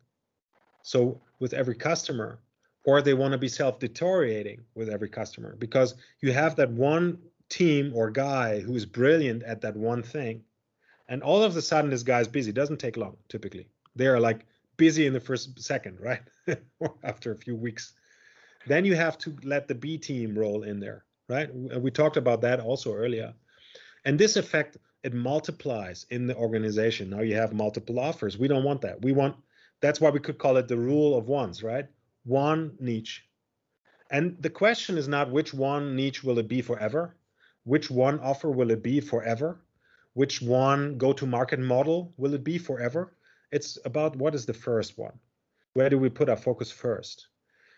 so 0.83 1.21
with 1.39 1.53
every 1.53 1.75
customer 1.75 2.41
or 2.85 3.03
they 3.03 3.15
want 3.15 3.33
to 3.33 3.39
be 3.39 3.49
self-deteriorating 3.49 4.61
with 4.75 4.89
every 4.89 5.09
customer 5.09 5.57
because 5.57 5.95
you 6.21 6.33
have 6.33 6.57
that 6.57 6.71
one 6.71 7.19
team 7.49 7.93
or 7.95 8.11
guy 8.11 8.61
who 8.61 8.75
is 8.75 8.87
brilliant 8.87 9.43
at 9.43 9.61
that 9.61 9.77
one 9.77 10.03
thing 10.03 10.43
and 11.09 11.23
all 11.23 11.43
of 11.43 11.57
a 11.57 11.63
sudden 11.63 11.91
this 11.91 12.05
guy's 12.05 12.29
busy. 12.29 12.53
Doesn't 12.53 12.79
take 12.79 12.97
long 12.97 13.17
typically. 13.29 13.69
They 13.97 14.07
are 14.07 14.21
like 14.21 14.47
busy 14.77 15.07
in 15.07 15.13
the 15.13 15.21
first 15.21 15.61
second 15.61 15.99
right? 16.01 16.23
After 17.03 17.33
a 17.33 17.37
few 17.37 17.57
weeks. 17.57 17.93
Then 18.67 18.85
you 18.85 18.95
have 18.95 19.19
to 19.19 19.37
let 19.43 19.69
the 19.69 19.75
b 19.75 19.99
team 19.99 20.39
roll 20.39 20.63
in 20.63 20.81
there 20.81 21.05
right? 21.31 21.49
Uh, 21.49 21.79
we 21.79 21.91
talked 21.91 22.17
about 22.17 22.41
that 22.43 22.61
also 22.61 22.93
earlier. 22.93 23.33
And 24.05 24.19
this 24.19 24.37
effect 24.37 24.77
it 25.03 25.15
multiplies 25.15 26.05
in 26.11 26.27
the 26.27 26.37
organization. 26.37 27.09
Now 27.09 27.21
you 27.21 27.35
have 27.37 27.55
multiple 27.55 27.99
offers. 27.99 28.37
We 28.37 28.49
don't 28.49 28.65
want 28.65 28.83
that. 28.83 29.01
We 29.01 29.13
want 29.13 29.37
that's 29.81 30.01
why 30.01 30.11
we 30.11 30.21
could 30.21 30.37
call 30.37 30.59
it 30.59 30.69
the 30.69 30.77
rule 30.77 31.17
of 31.17 31.29
ones 31.29 31.63
right? 31.63 31.87
One 32.25 32.77
niche. 32.81 33.25
And 34.11 34.37
the 34.43 34.51
question 34.51 34.99
is 34.99 35.09
not 35.09 35.31
which 35.31 35.55
one 35.55 35.97
niche 35.97 36.23
will 36.25 36.39
it 36.39 36.49
be 36.49 36.61
forever? 36.61 37.17
Which 37.65 37.91
one 37.91 38.19
offer 38.21 38.51
will 38.51 38.71
it 38.73 38.83
be 38.83 39.01
forever? 39.01 39.63
Which 40.15 40.43
one 40.43 40.99
go 40.99 41.13
to 41.13 41.27
market 41.27 41.61
model 41.61 42.13
will 42.17 42.35
it 42.35 42.43
be 42.43 42.59
forever? 42.59 43.15
It's 43.53 43.79
about 43.85 44.17
what 44.17 44.35
is 44.35 44.45
the 44.45 44.55
first 44.55 44.99
one? 44.99 45.17
Where 45.75 45.89
do 45.89 45.99
we 45.99 46.11
put 46.11 46.29
our 46.29 46.37
focus 46.37 46.73
first? 46.73 47.29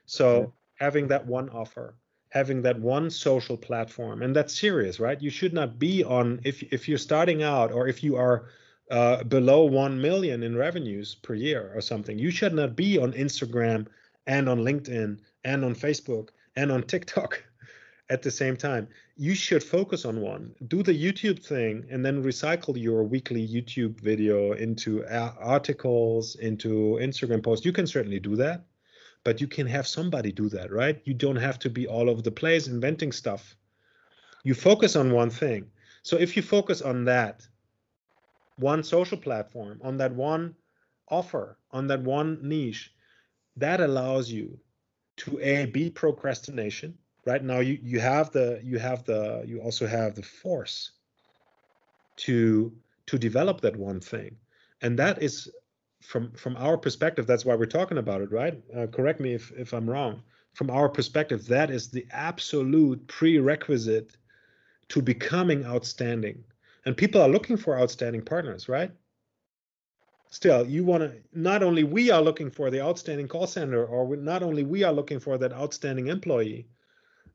So 0.06 0.54
having 0.76 1.09
that 1.09 1.26
one 1.26 1.50
offer 1.50 1.94
having 2.33 2.62
that 2.62 2.81
one 2.81 3.11
social 3.11 3.59
platform 3.59 4.23
and 4.23 4.35
that's 4.35 4.59
serious 4.59 4.99
right? 4.99 5.21
You 5.21 5.31
should 5.31 5.53
not 5.53 5.79
be 5.79 6.03
on 6.03 6.41
if 6.45 6.62
if 6.73 6.89
you're 6.89 7.07
starting 7.11 7.43
out 7.43 7.73
or 7.73 7.89
if 7.89 8.03
you 8.03 8.17
are 8.17 8.47
uh, 8.91 9.23
below 9.25 9.65
1 9.65 10.01
million 10.01 10.43
in 10.43 10.57
revenues 10.57 11.15
per 11.15 11.35
year 11.35 11.71
or 11.75 11.81
something 11.81 12.19
you 12.19 12.31
should 12.31 12.53
not 12.53 12.77
be 12.77 12.99
on 12.99 13.12
instagram 13.12 13.87
and 14.27 14.49
on 14.49 14.59
linkedin 14.59 15.19
and 15.45 15.65
on 15.65 15.75
facebook 15.75 16.29
and 16.57 16.73
on 16.73 16.83
tiktok 16.83 17.43
at 18.11 18.23
the 18.23 18.31
same 18.31 18.57
time. 18.57 18.89
You 19.17 19.35
should 19.35 19.62
focus 19.62 20.05
on 20.05 20.21
one. 20.21 20.55
Do 20.69 20.83
the 20.83 20.93
youtube 20.93 21.45
thing 21.45 21.87
and 21.91 22.05
then 22.05 22.23
recycle 22.23 22.81
your 22.81 23.05
weekly 23.05 23.47
youtube 23.47 24.01
video 24.01 24.53
into 24.53 25.05
articles 25.41 26.37
into 26.37 26.99
instagram 27.01 27.43
posts. 27.43 27.65
You 27.65 27.73
can 27.73 27.87
certainly 27.87 28.21
do 28.21 28.37
that 28.37 28.65
but 29.25 29.41
you 29.41 29.47
can 29.47 29.67
have 29.67 29.87
somebody 29.87 30.33
do 30.33 30.49
that 30.49 30.73
right? 30.73 31.00
You 31.05 31.14
don't 31.14 31.37
have 31.37 31.59
to 31.61 31.71
be 31.71 31.87
all 31.87 32.11
over 32.11 32.23
the 32.23 32.31
place 32.31 32.67
inventing 32.67 33.12
stuff. 33.12 33.57
You 34.45 34.55
focus 34.55 34.97
on 34.97 35.12
one 35.12 35.31
thing. 35.31 35.71
So 36.02 36.17
if 36.17 36.37
you 36.37 36.43
focus 36.43 36.83
on 36.83 37.05
that 37.05 37.47
one 38.57 38.83
social 38.83 39.19
platform 39.19 39.81
on 39.83 39.97
that 39.99 40.14
one 40.14 40.55
offer 41.09 41.59
on 41.71 41.87
that 41.88 42.02
one 42.02 42.38
niche 42.43 42.93
that 43.57 43.81
allows 43.81 44.31
you 44.31 44.59
to 45.17 45.38
a 45.41 45.67
beat 45.67 45.95
procrastination 45.95 46.97
right? 47.25 47.43
Now 47.43 47.61
you 47.61 47.79
you 47.83 48.00
have 48.00 48.31
the 48.31 48.61
you 48.62 48.79
have 48.79 49.05
the 49.05 49.45
you 49.47 49.61
also 49.61 49.87
have 49.87 50.14
the 50.14 50.23
force 50.23 50.93
to 52.17 52.73
to 53.07 53.19
develop 53.19 53.61
that 53.61 53.76
one 53.76 54.00
thing. 54.00 54.37
And 54.81 54.99
that 54.99 55.23
is 55.23 55.50
from 56.02 56.32
from 56.32 56.56
our 56.56 56.76
perspective 56.76 57.26
that's 57.26 57.44
why 57.44 57.54
we're 57.54 57.66
talking 57.66 57.99
about 57.99 58.21
it 58.21 58.32
right? 58.32 58.61
Uh, 58.76 58.87
correct 58.87 59.21
me 59.21 59.35
if 59.35 59.52
if 59.52 59.73
i'm 59.73 59.88
wrong. 59.88 60.23
From 60.54 60.71
our 60.71 60.88
perspective 60.88 61.47
that 61.47 61.71
is 61.71 61.88
the 61.88 62.06
absolute 62.11 63.06
prerequisite 63.06 64.16
to 64.88 65.00
becoming 65.00 65.64
outstanding. 65.64 66.44
And 66.85 66.97
people 66.97 67.23
are 67.23 67.28
looking 67.28 67.56
for 67.56 67.78
outstanding 67.78 68.23
partners 68.23 68.68
right? 68.68 68.90
Still 70.30 70.66
you 70.66 70.85
want 70.85 71.02
to 71.04 71.12
not 71.32 71.62
only 71.62 71.85
we 71.85 72.11
are 72.11 72.23
looking 72.23 72.50
for 72.50 72.71
the 72.71 72.80
outstanding 72.80 73.28
call 73.28 73.47
center 73.47 73.85
or 73.85 74.16
not 74.16 74.42
only 74.42 74.64
we 74.64 74.82
are 74.82 74.92
looking 74.92 75.21
for 75.21 75.38
that 75.38 75.52
outstanding 75.52 76.09
employee 76.09 76.66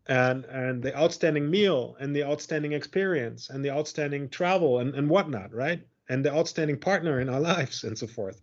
and 0.08 0.46
and 0.46 0.82
the 0.82 0.96
outstanding 0.98 1.50
meal 1.50 1.96
and 2.00 2.16
the 2.16 2.24
outstanding 2.24 2.74
experience 2.74 3.50
and 3.50 3.64
the 3.64 3.72
outstanding 3.72 4.30
travel 4.30 4.80
and, 4.80 4.96
and 4.96 5.10
whatnot 5.10 5.54
right 5.54 5.82
and 6.10 6.24
the 6.24 6.34
outstanding 6.34 6.78
partner 6.78 7.20
in 7.20 7.30
our 7.30 7.40
lives 7.56 7.84
and 7.84 7.98
so 7.98 8.08
forth 8.08 8.42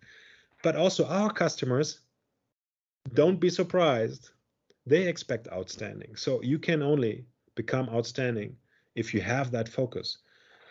but 0.63 0.77
also 0.77 1.07
our 1.07 1.33
customers 1.33 2.01
don't 3.13 3.41
be 3.41 3.51
surprised 3.51 4.31
they 4.87 5.07
expect 5.07 5.49
outstanding 5.53 6.15
so 6.17 6.43
you 6.43 6.59
can 6.59 6.83
only 6.83 7.25
become 7.55 7.89
outstanding 7.91 8.57
if 8.95 9.13
you 9.13 9.21
have 9.21 9.51
that 9.51 9.69
focus 9.69 10.19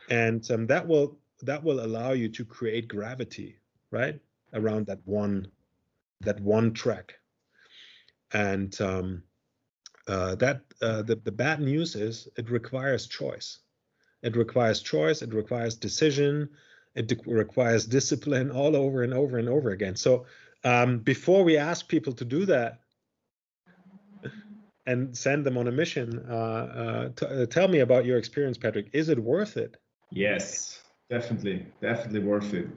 and 0.10 0.50
um, 0.52 0.68
that 0.68 0.88
will 0.88 1.18
that 1.42 1.64
will 1.64 1.86
allow 1.86 2.12
you 2.12 2.30
to 2.30 2.46
create 2.46 2.88
gravity 2.88 3.58
right 3.92 4.20
around 4.54 4.86
that 4.86 5.00
one 5.06 5.48
that 6.22 6.40
one 6.40 6.74
track 6.74 7.16
and 8.34 8.80
um, 8.82 9.24
uh, 10.08 10.36
that 10.36 10.62
uh, 10.82 11.02
the, 11.02 11.16
the 11.16 11.32
bad 11.32 11.62
news 11.62 11.96
is 11.96 12.28
it 12.36 12.50
requires 12.50 13.08
choice. 13.08 13.60
It 14.22 14.36
requires 14.36 14.82
choice. 14.82 15.22
It 15.22 15.34
requires 15.34 15.76
decision. 15.76 16.50
It 16.96 17.12
requires 17.26 17.86
discipline 17.86 18.52
all 18.52 18.76
over 18.76 19.04
and 19.04 19.14
over 19.14 19.38
and 19.38 19.50
over 19.50 19.72
again. 19.72 19.96
So 19.96 20.26
um, 20.64 21.00
before 21.00 21.44
we 21.44 21.58
ask 21.58 21.88
people 21.88 22.14
to 22.14 22.26
do 22.26 22.46
that 22.46 22.82
and 24.86 25.18
send 25.18 25.46
them 25.46 25.58
on 25.58 25.68
a 25.68 25.72
mission, 25.72 26.24
uh, 26.30 27.10
uh, 27.22 27.26
uh, 27.26 27.46
tell 27.48 27.68
me 27.68 27.80
about 27.80 28.06
your 28.06 28.18
experience, 28.18 28.58
Patrick. 28.58 28.90
Is 28.94 29.10
it 29.10 29.20
worth 29.20 29.58
it? 29.58 29.78
Yes, 30.12 30.82
definitely, 31.10 31.66
definitely 31.82 32.20
worth 32.20 32.54
it. 32.54 32.68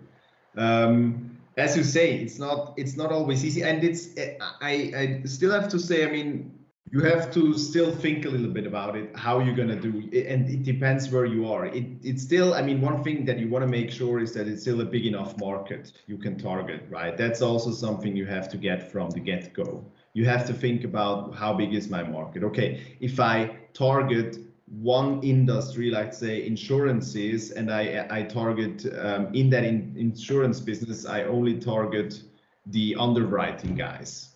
Um, 0.57 1.37
as 1.59 1.77
you 1.77 1.85
say, 1.85 2.19
it's 2.19 2.39
not 2.39 2.75
it's 2.77 2.97
not 2.97 3.13
always 3.13 3.45
easy, 3.45 3.63
and 3.63 3.85
it's 3.85 4.09
I 4.41 4.93
I 4.97 5.23
still 5.27 5.51
have 5.51 5.69
to 5.69 5.79
say, 5.79 6.07
I 6.07 6.11
mean, 6.11 6.66
you 6.93 7.00
have 7.00 7.33
to 7.33 7.59
still 7.59 7.90
think 7.90 8.25
a 8.25 8.28
little 8.28 8.50
bit 8.50 8.66
about 8.66 8.97
it 8.97 9.11
how 9.16 9.40
you're 9.40 9.57
going 9.57 9.69
to 9.69 9.81
do 9.81 10.09
it 10.12 10.26
and 10.26 10.49
it 10.49 10.62
depends 10.62 11.11
where 11.11 11.25
you 11.25 11.50
are. 11.50 11.66
It, 11.66 11.87
it's 12.02 12.23
still 12.23 12.55
i 12.55 12.62
mean 12.62 12.81
one 12.81 13.02
thing 13.02 13.25
that 13.25 13.38
you 13.38 13.49
want 13.49 13.62
to 13.62 13.66
make 13.66 13.90
sure 13.90 14.21
is 14.21 14.33
that 14.35 14.47
it's 14.47 14.62
still 14.62 14.81
a 14.81 14.85
big 14.85 15.05
enough 15.05 15.37
market 15.38 15.93
you 16.07 16.16
can 16.16 16.38
target 16.38 16.83
right? 16.88 17.16
That's 17.16 17.43
also 17.43 17.71
something 17.73 18.16
you 18.16 18.26
have 18.26 18.49
to 18.50 18.57
get 18.57 18.90
from 18.93 19.11
the 19.11 19.21
get-go. 19.21 19.85
You 20.12 20.25
have 20.26 20.47
to 20.47 20.55
think 20.55 20.85
about 20.85 21.35
how 21.35 21.52
big 21.52 21.75
is 21.75 21.88
my 21.88 22.02
market. 22.02 22.45
Okay 22.45 22.97
if 23.00 23.19
i 23.19 23.57
target 23.75 24.38
one 24.66 25.23
industry 25.23 25.90
like 25.90 26.12
say 26.12 26.45
insurances 26.47 27.52
and 27.52 27.73
i 27.73 28.07
i 28.11 28.23
target 28.23 28.85
um, 28.99 29.33
in 29.35 29.49
that 29.50 29.64
in, 29.64 29.95
insurance 29.97 30.59
business 30.61 31.07
i 31.07 31.23
only 31.23 31.59
target 31.59 32.23
the 32.66 32.97
underwriting 32.99 33.76
guys 33.76 34.36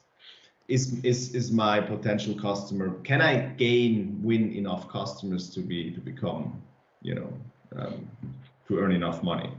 is 0.71 0.83
is 1.03 1.35
is 1.35 1.51
my 1.51 1.81
potential 1.81 2.35
customer 2.47 2.89
can 3.11 3.21
i 3.21 3.35
gain 3.65 4.19
win 4.23 4.53
enough 4.53 4.89
customers 4.89 5.51
to 5.55 5.61
be 5.61 5.91
to 5.91 6.01
become 6.01 6.63
you 7.03 7.15
know 7.15 7.33
um, 7.77 8.09
to 8.71 8.79
earn 8.79 8.93
enough 8.93 9.23
money? 9.23 9.51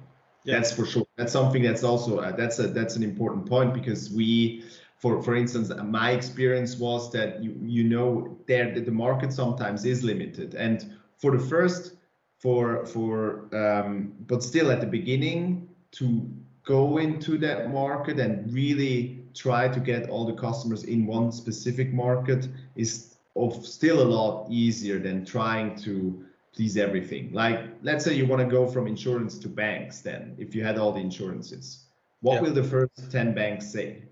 Yeah. 0.44 0.56
that's 0.56 0.72
for 0.72 0.86
sure. 0.86 1.06
That's 1.18 1.32
something 1.32 1.62
that's 1.62 1.84
also 1.84 2.20
uh, 2.20 2.36
that's 2.36 2.58
a 2.58 2.68
that's 2.68 2.96
an 2.96 3.03
important 3.03 3.48
point 3.48 3.74
because 3.74 4.10
we 4.10 4.63
for 4.98 5.22
for 5.22 5.36
instance 5.36 5.72
my 5.84 6.12
experience 6.12 6.77
was 6.77 7.12
that 7.12 7.44
you 7.44 7.56
you 7.62 7.84
know 7.84 8.38
there 8.48 8.74
the 8.74 8.91
market 8.91 9.32
sometimes 9.32 9.86
is 9.86 10.03
limited. 10.03 10.56
And 10.56 10.98
for 11.18 11.38
the 11.38 11.44
first 11.44 11.98
for 12.39 12.86
for 12.88 13.50
um, 13.56 14.13
but 14.25 14.41
still 14.41 14.72
at 14.72 14.82
the 14.82 14.88
beginning 14.88 15.70
to 15.91 16.27
go 16.63 16.98
into 16.98 17.38
that 17.39 17.72
market 17.72 18.20
and 18.20 18.51
really 18.53 19.24
try 19.34 19.68
to 19.68 19.80
get 19.80 20.10
all 20.10 20.25
the 20.25 20.34
customers 20.34 20.84
in 20.84 21.06
one 21.06 21.32
specific 21.32 21.94
market 21.94 22.48
is 22.75 23.15
of 23.36 23.65
still 23.65 24.01
a 24.01 24.08
lot 24.08 24.48
easier 24.50 25.00
than 25.00 25.25
trying 25.25 25.75
to 25.75 26.24
please 26.53 26.75
everything. 26.77 27.32
Like, 27.32 27.62
let's 27.82 28.03
say 28.03 28.13
you 28.13 28.27
want 28.27 28.41
to 28.41 28.48
go 28.48 28.68
from 28.68 28.88
insurance 28.88 29.39
to 29.39 29.48
banks, 29.48 30.01
then 30.01 30.36
if 30.38 30.53
you 30.53 30.63
had 30.63 30.77
all 30.77 30.91
the 30.91 31.00
insurances, 31.00 31.86
what 32.20 32.36
yeah. 32.36 32.41
will 32.41 32.53
the 32.53 32.63
first 32.63 33.10
10 33.10 33.34
banks 33.34 33.72
say? 33.72 34.03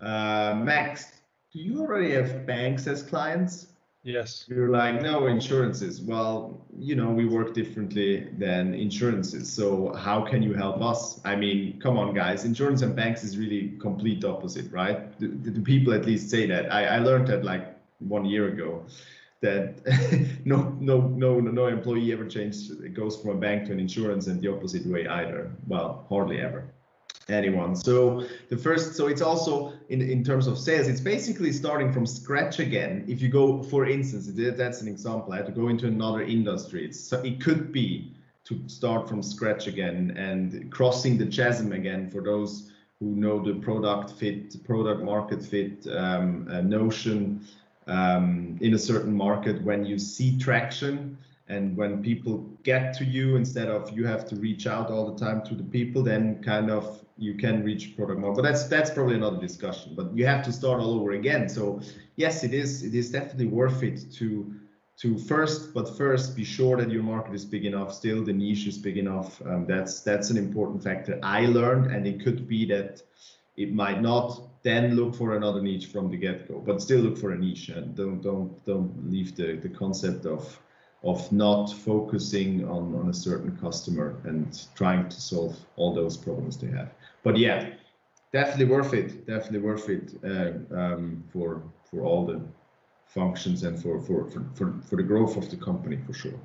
Uh, 0.00 0.54
Max, 0.62 1.12
do 1.52 1.60
you 1.60 1.80
already 1.80 2.12
have 2.12 2.46
banks 2.46 2.86
as 2.86 3.02
clients? 3.02 3.68
Yes. 4.04 4.46
You're 4.48 4.68
like, 4.68 5.00
no, 5.00 5.28
insurances. 5.28 6.00
Well, 6.00 6.66
you 6.76 6.96
know, 6.96 7.10
we 7.10 7.24
work 7.24 7.54
differently 7.54 8.26
than 8.36 8.74
insurances. 8.74 9.52
So 9.52 9.92
how 9.94 10.22
can 10.22 10.42
you 10.42 10.54
help 10.54 10.82
us? 10.82 11.20
I 11.24 11.36
mean, 11.36 11.78
come 11.80 11.96
on, 11.96 12.12
guys. 12.12 12.44
Insurance 12.44 12.82
and 12.82 12.96
banks 12.96 13.22
is 13.22 13.38
really 13.38 13.76
complete 13.80 14.24
opposite, 14.24 14.72
right? 14.72 15.16
The 15.20 15.28
do 15.28 15.62
people 15.62 15.94
at 15.94 16.04
least 16.04 16.30
say 16.30 16.46
that? 16.46 16.72
I, 16.72 16.96
I 16.96 16.98
learned 16.98 17.28
that 17.28 17.44
like 17.44 17.76
one 18.00 18.24
year 18.24 18.48
ago 18.48 18.84
that 19.40 19.74
no 20.44 20.76
no 20.80 21.00
no 21.00 21.38
no 21.40 21.66
employee 21.66 22.12
ever 22.12 22.26
changes 22.26 22.70
goes 22.94 23.20
from 23.20 23.30
a 23.30 23.34
bank 23.34 23.66
to 23.66 23.72
an 23.72 23.80
insurance 23.80 24.26
and 24.26 24.40
the 24.40 24.48
opposite 24.48 24.84
way 24.86 25.06
either. 25.06 25.52
Well, 25.68 26.06
hardly 26.08 26.40
ever. 26.40 26.64
Anyone. 27.28 27.76
So 27.76 28.26
the 28.48 28.56
first 28.56 28.94
so 28.94 29.06
it's 29.06 29.22
also 29.22 29.72
in 29.88 30.00
in 30.00 30.24
terms 30.24 30.46
of 30.46 30.58
sales 30.58 30.88
it's 30.88 31.00
basically 31.00 31.52
starting 31.52 31.92
from 31.92 32.06
scratch 32.06 32.58
again. 32.58 33.04
If 33.08 33.20
you 33.22 33.28
go 33.28 33.62
for 33.62 33.86
instance 33.86 34.30
that's 34.56 34.80
an 34.82 34.88
example 34.88 35.32
i 35.32 35.36
had 35.36 35.46
to 35.46 35.52
go 35.52 35.68
into 35.68 35.86
another 35.86 36.22
industry. 36.22 36.84
It's 36.84 37.12
it 37.12 37.40
could 37.40 37.72
be 37.72 38.14
to 38.44 38.60
start 38.68 39.08
from 39.08 39.22
scratch 39.22 39.66
again 39.66 40.14
and 40.16 40.70
crossing 40.72 41.16
the 41.16 41.26
chasm 41.26 41.72
again 41.72 42.10
for 42.10 42.22
those 42.22 42.70
who 42.98 43.14
know 43.16 43.42
the 43.42 43.54
product 43.60 44.10
fit 44.12 44.64
product 44.64 45.02
market 45.02 45.44
fit 45.44 45.86
um, 45.92 46.48
uh, 46.50 46.60
notion 46.60 47.46
um, 47.86 48.58
in 48.60 48.74
a 48.74 48.78
certain 48.78 49.14
market 49.14 49.62
when 49.62 49.84
you 49.84 49.98
see 49.98 50.38
traction 50.38 51.16
and 51.48 51.76
when 51.76 52.02
people 52.02 52.38
get 52.62 52.94
to 52.94 53.04
you 53.04 53.36
instead 53.36 53.68
of 53.68 53.90
you 53.90 54.06
have 54.06 54.26
to 54.26 54.36
reach 54.36 54.66
out 54.66 54.90
all 54.90 55.12
the 55.12 55.24
time 55.24 55.42
to 55.44 55.54
the 55.54 55.64
people 55.64 56.02
then 56.02 56.42
kind 56.42 56.70
of 56.70 57.01
you 57.16 57.34
can 57.34 57.62
reach 57.62 57.96
product 57.96 58.20
market. 58.20 58.36
but 58.36 58.42
that's 58.42 58.64
that's 58.68 58.90
probably 58.90 59.14
another 59.14 59.40
discussion 59.40 59.94
but 59.94 60.14
you 60.16 60.24
have 60.24 60.44
to 60.44 60.52
start 60.52 60.80
all 60.80 60.94
over 60.94 61.12
again 61.12 61.48
so 61.48 61.80
yes 62.16 62.44
it 62.44 62.54
is 62.54 62.82
it 62.82 62.94
is 62.94 63.10
definitely 63.10 63.46
worth 63.46 63.82
it 63.82 64.00
to 64.12 64.54
to 64.96 65.18
first 65.18 65.74
but 65.74 65.96
first 65.96 66.36
be 66.36 66.44
sure 66.44 66.76
that 66.76 66.90
your 66.90 67.02
market 67.02 67.34
is 67.34 67.44
big 67.44 67.64
enough 67.64 67.92
still 67.92 68.24
the 68.24 68.32
niche 68.32 68.66
is 68.66 68.78
big 68.78 68.96
enough 68.96 69.40
um, 69.46 69.66
that's 69.66 70.00
that's 70.00 70.30
an 70.30 70.36
important 70.36 70.82
factor 70.82 71.18
i 71.22 71.46
learned 71.46 71.90
and 71.90 72.06
it 72.06 72.22
could 72.22 72.48
be 72.48 72.64
that 72.64 73.02
it 73.56 73.72
might 73.72 74.00
not 74.00 74.48
then 74.62 74.94
look 74.94 75.14
for 75.14 75.36
another 75.36 75.60
niche 75.60 75.86
from 75.86 76.10
the 76.10 76.16
get-go 76.16 76.60
but 76.60 76.80
still 76.80 77.00
look 77.00 77.18
for 77.18 77.32
a 77.32 77.38
niche 77.38 77.68
and 77.68 77.94
don't 77.94 78.20
don't 78.22 78.64
don't 78.64 79.10
leave 79.10 79.36
the 79.36 79.56
the 79.56 79.68
concept 79.68 80.24
of 80.26 80.58
of 81.04 81.30
not 81.32 81.66
focusing 81.66 82.64
on, 82.68 82.94
on 82.94 83.08
a 83.08 83.14
certain 83.14 83.56
customer 83.56 84.20
and 84.24 84.66
trying 84.74 85.08
to 85.08 85.20
solve 85.20 85.56
all 85.76 85.92
those 85.92 86.16
problems 86.16 86.56
they 86.56 86.68
have. 86.68 86.92
But 87.22 87.36
yeah, 87.36 87.70
definitely 88.32 88.66
worth 88.66 88.94
it. 88.94 89.26
Definitely 89.26 89.60
worth 89.60 89.88
it 89.88 90.14
uh, 90.24 90.74
um, 90.76 91.24
for 91.32 91.62
for 91.90 92.02
all 92.02 92.26
the 92.26 92.40
functions 93.06 93.62
and 93.62 93.80
for, 93.80 94.00
for 94.00 94.30
for, 94.30 94.44
for 94.54 94.80
for 94.82 94.96
the 94.96 95.02
growth 95.02 95.36
of 95.36 95.50
the 95.50 95.56
company 95.56 95.98
for 96.06 96.12
sure. 96.12 96.40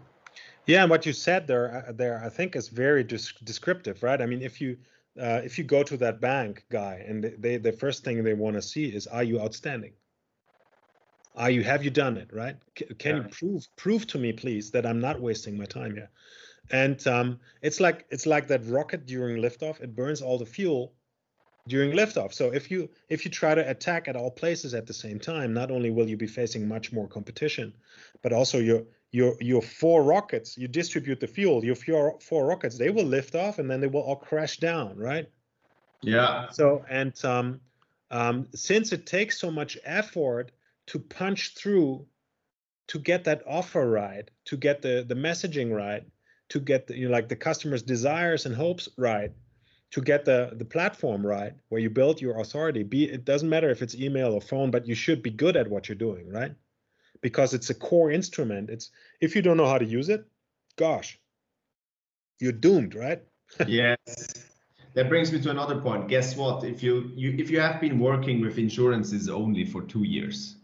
Yeah, 0.66 0.82
and 0.82 0.90
what 0.90 1.06
you 1.06 1.14
said 1.14 1.48
there 1.48 1.86
uh, 1.88 1.92
there 1.94 2.22
I 2.24 2.30
think 2.30 2.56
is 2.56 2.68
very 2.68 3.04
descriptive, 3.04 4.04
right? 4.04 4.22
I 4.22 4.26
mean, 4.26 4.42
if 4.42 4.62
you 4.62 4.78
uh, 5.20 5.42
if 5.44 5.58
you 5.58 5.64
go 5.64 5.84
to 5.84 5.98
that 5.98 6.22
bank 6.22 6.66
guy 6.70 7.04
and 7.08 7.24
they 7.40 7.58
the 7.58 7.72
first 7.72 8.04
thing 8.04 8.24
they 8.24 8.34
want 8.34 8.56
to 8.56 8.62
see 8.62 8.86
is 8.86 9.08
are 9.08 9.24
you 9.24 9.40
outstanding? 9.40 9.94
Are 11.36 11.52
you 11.52 11.64
have 11.64 11.84
you 11.84 11.90
done 11.92 12.18
it 12.18 12.34
right? 12.34 12.58
C- 12.78 12.86
can 13.00 13.16
yeah. 13.16 13.24
you 13.24 13.30
prove 13.30 13.68
prove 13.76 14.08
to 14.08 14.18
me, 14.18 14.34
please, 14.34 14.72
that 14.72 14.86
I'm 14.86 15.00
not 15.00 15.22
wasting 15.22 15.58
my 15.58 15.66
time 15.66 15.96
here? 15.96 16.10
And 16.72 17.06
um, 17.08 17.40
it's 17.62 17.80
like 17.80 18.06
it's 18.10 18.26
like 18.26 18.48
that 18.48 18.66
rocket 18.66 19.06
during 19.06 19.42
liftoff. 19.42 19.82
It 19.82 19.96
burns 19.96 20.22
all 20.22 20.38
the 20.38 20.46
fuel 20.46 20.94
during 21.68 21.92
liftoff. 21.92 22.34
So 22.34 22.52
if 22.54 22.72
you 22.72 22.90
if 23.10 23.26
you 23.26 23.32
try 23.32 23.56
to 23.56 23.70
attack 23.70 24.08
at 24.08 24.16
all 24.16 24.32
places 24.32 24.74
at 24.74 24.86
the 24.86 24.94
same 24.94 25.20
time, 25.20 25.54
not 25.54 25.72
only 25.72 25.92
will 25.92 26.10
you 26.10 26.18
be 26.18 26.28
facing 26.28 26.68
much 26.68 26.92
more 26.92 27.08
competition, 27.08 27.74
but 28.22 28.34
also 28.34 28.60
your 28.60 28.84
your 29.12 29.36
your 29.40 29.62
four 29.62 30.04
rockets. 30.04 30.58
You 30.58 30.68
distribute 30.68 31.20
the 31.20 31.28
fuel. 31.28 31.64
Your 31.64 31.76
four 31.76 32.20
four 32.20 32.46
rockets 32.46 32.78
they 32.78 32.90
will 32.90 33.06
lift 33.06 33.36
off 33.36 33.60
and 33.60 33.70
then 33.70 33.82
they 33.82 33.88
will 33.88 34.02
all 34.02 34.16
crash 34.16 34.58
down, 34.58 34.98
right? 34.98 35.30
Yeah. 36.02 36.50
So 36.52 36.84
and 36.90 37.14
um, 37.24 37.62
um, 38.12 38.48
since 38.54 38.92
it 38.92 39.06
takes 39.06 39.40
so 39.40 39.52
much 39.52 39.78
effort 39.84 40.52
to 40.88 41.00
punch 41.00 41.56
through 41.56 42.06
to 42.88 43.00
get 43.00 43.26
that 43.26 43.44
offer 43.46 43.90
right, 43.90 44.30
to 44.46 44.58
get 44.58 44.82
the 44.82 45.06
the 45.08 45.16
messaging 45.16 45.74
right, 45.74 46.04
to 46.50 46.60
get 46.60 46.88
the, 46.88 46.98
you 46.98 47.08
know, 47.08 47.14
like 47.14 47.30
the 47.30 47.36
customer's 47.36 47.84
desires 47.84 48.46
and 48.46 48.56
hopes 48.56 48.90
right, 48.98 49.32
to 49.92 50.02
get 50.02 50.26
the 50.26 50.52
the 50.54 50.66
platform 50.66 51.26
right 51.26 51.54
where 51.70 51.82
you 51.82 51.90
build 51.90 52.22
your 52.22 52.40
authority. 52.40 52.84
Be 52.84 53.06
it 53.06 53.26
doesn't 53.26 53.50
matter 53.50 53.70
if 53.70 53.82
it's 53.82 53.96
email 53.96 54.34
or 54.34 54.42
phone, 54.42 54.72
but 54.72 54.88
you 54.88 54.96
should 54.96 55.22
be 55.22 55.30
good 55.30 55.56
at 55.56 55.70
what 55.70 55.88
you're 55.88 55.96
doing, 55.96 56.30
right? 56.30 56.54
Because 57.22 57.54
it's 57.54 57.70
a 57.70 57.74
core 57.74 58.12
instrument. 58.12 58.70
It's 58.70 58.92
if 59.22 59.36
you 59.36 59.42
don't 59.42 59.58
know 59.58 59.68
how 59.68 59.78
to 59.78 59.86
use 59.86 60.10
it, 60.10 60.26
gosh, 60.76 61.20
you're 62.40 62.52
doomed, 62.52 62.96
right? 62.96 63.24
yes. 63.68 64.34
That 64.94 65.10
brings 65.10 65.32
me 65.32 65.40
to 65.42 65.52
another 65.52 65.80
point. 65.80 66.08
Guess 66.08 66.36
what? 66.36 66.64
If 66.64 66.82
you, 66.82 67.12
you 67.14 67.36
if 67.38 67.52
you 67.52 67.60
have 67.60 67.80
been 67.80 68.00
working 68.00 68.42
with 68.42 68.58
insurances 68.58 69.30
only 69.30 69.64
for 69.64 69.84
two 69.84 70.04
years, 70.04 70.56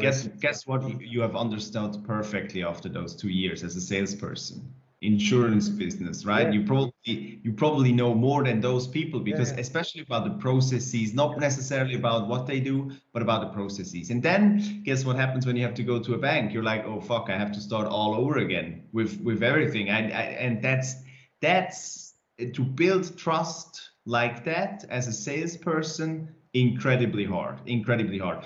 guess 0.00 0.24
instance. 0.24 0.40
guess 0.40 0.66
what 0.66 1.00
you 1.02 1.20
have 1.20 1.36
understood 1.36 2.02
perfectly 2.04 2.64
after 2.64 2.88
those 2.88 3.14
two 3.14 3.28
years 3.28 3.62
as 3.62 3.76
a 3.76 3.80
salesperson 3.80 4.72
insurance 5.04 5.68
business 5.68 6.24
right? 6.24 6.46
Yeah. 6.46 6.52
you 6.52 6.64
probably 6.64 7.40
you 7.42 7.52
probably 7.52 7.92
know 7.92 8.14
more 8.14 8.42
than 8.44 8.60
those 8.60 8.86
people 8.86 9.20
because 9.20 9.52
yeah. 9.52 9.58
especially 9.58 10.02
about 10.02 10.24
the 10.24 10.34
processes 10.42 11.14
not 11.14 11.38
necessarily 11.38 11.94
about 11.94 12.28
what 12.28 12.46
they 12.46 12.60
do 12.60 12.90
but 13.12 13.22
about 13.22 13.40
the 13.42 13.48
processes. 13.48 14.10
And 14.10 14.22
then 14.22 14.82
guess 14.84 15.04
what 15.04 15.16
happens 15.16 15.46
when 15.46 15.56
you 15.56 15.64
have 15.64 15.74
to 15.74 15.82
go 15.82 15.98
to 16.00 16.14
a 16.14 16.18
bank? 16.18 16.52
You're 16.52 16.62
like 16.62 16.84
oh 16.84 17.00
fuck 17.00 17.28
i 17.28 17.36
have 17.36 17.52
to 17.52 17.60
start 17.60 17.86
all 17.86 18.14
over 18.14 18.38
again 18.38 18.84
with 18.92 19.20
with 19.20 19.42
everything. 19.42 19.88
And 19.88 20.10
and 20.12 20.62
that's 20.62 20.94
that's 21.40 22.14
eh, 22.38 22.50
to 22.54 22.62
build 22.62 23.16
trust 23.18 23.90
like 24.06 24.44
that 24.44 24.84
as 24.88 25.06
a 25.08 25.12
salesperson 25.12 26.28
incredibly 26.54 27.24
hard 27.24 27.60
incredibly 27.66 28.18
hard. 28.18 28.44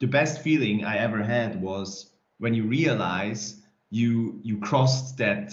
The 0.00 0.06
best 0.06 0.40
feeling 0.40 0.84
I 0.84 0.96
ever 0.96 1.22
had 1.22 1.60
was 1.60 2.10
when 2.38 2.54
you 2.54 2.64
realize 2.64 3.60
you 3.90 4.40
you 4.42 4.58
crossed 4.58 5.18
that 5.18 5.52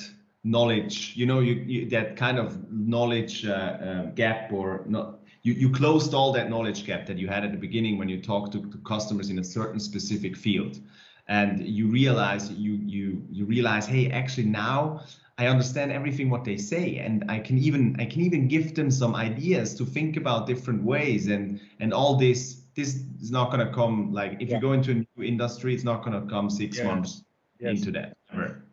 knowledge, 0.52 1.14
you 1.16 1.26
know, 1.26 1.40
you, 1.40 1.56
you 1.66 1.90
that 1.90 2.16
kind 2.16 2.38
of 2.40 2.72
knowledge 2.72 3.46
uh, 3.46 3.52
uh, 3.52 4.06
gap 4.22 4.52
or 4.52 4.84
not. 4.88 5.20
You, 5.44 5.54
you 5.54 5.70
closed 5.70 6.14
all 6.14 6.34
that 6.34 6.50
knowledge 6.50 6.86
gap 6.86 7.06
that 7.06 7.18
you 7.18 7.28
had 7.28 7.46
at 7.46 7.52
the 7.52 7.58
beginning 7.58 7.98
when 7.98 8.10
you 8.10 8.22
talked 8.22 8.52
to, 8.54 8.62
to 8.70 8.78
customers 8.80 9.30
in 9.30 9.40
a 9.40 9.44
certain 9.44 9.80
specific 9.80 10.36
field 10.36 10.80
and 11.30 11.66
you 11.66 11.88
realize 11.88 12.52
you 12.52 12.74
you 12.86 13.22
you 13.30 13.46
realize 13.46 13.86
hey 13.86 14.10
actually 14.12 14.46
now 14.46 15.02
i 15.38 15.48
understand 15.48 15.92
everything 15.92 16.30
what 16.30 16.46
they 16.46 16.58
say 16.58 16.98
and 16.98 17.24
i 17.30 17.38
can 17.38 17.58
even 17.58 17.96
i 18.00 18.06
can 18.06 18.22
even 18.22 18.48
give 18.48 18.76
them 18.76 18.90
some 18.90 19.14
ideas 19.14 19.76
to 19.76 19.86
think 19.86 20.16
about 20.16 20.48
different 20.48 20.82
ways 20.84 21.28
and 21.28 21.60
and 21.82 21.94
all 21.94 22.16
this 22.16 22.62
this 22.78 23.04
is 23.20 23.32
not 23.32 23.52
going 23.52 23.66
to 23.66 23.74
come 23.74 24.14
like 24.14 24.38
if 24.40 24.48
yeah. 24.48 24.56
you 24.56 24.62
go 24.62 24.72
into 24.72 24.92
a 24.92 24.94
new 24.94 25.28
industry, 25.28 25.74
it's 25.74 25.84
not 25.84 26.06
going 26.06 26.14
to 26.14 26.30
come 26.30 26.50
six 26.50 26.78
yeah. 26.78 26.86
months 26.86 27.24
yes. 27.60 27.80
into 27.80 27.92
that. 27.92 28.16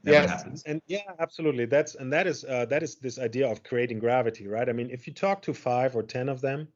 Never, 0.05 0.27
yes. 0.27 0.31
happens. 0.31 0.62
And 0.67 0.83
yeah, 0.87 1.12
absolutely. 1.19 1.64
That's 1.64 1.95
and 1.95 2.12
that 2.12 2.27
is 2.27 2.45
uh, 2.45 2.67
that 2.67 2.83
is 2.83 2.97
this 2.97 3.19
idea 3.19 3.51
of 3.51 3.62
creating 3.62 3.99
gravity, 3.99 4.47
right? 4.47 4.69
I 4.69 4.73
mean, 4.73 4.90
if 4.90 5.07
you 5.07 5.14
talk 5.14 5.40
to 5.43 5.55
five 5.55 5.97
or 5.97 6.03
ten 6.03 6.29
of 6.29 6.40
them, 6.40 6.69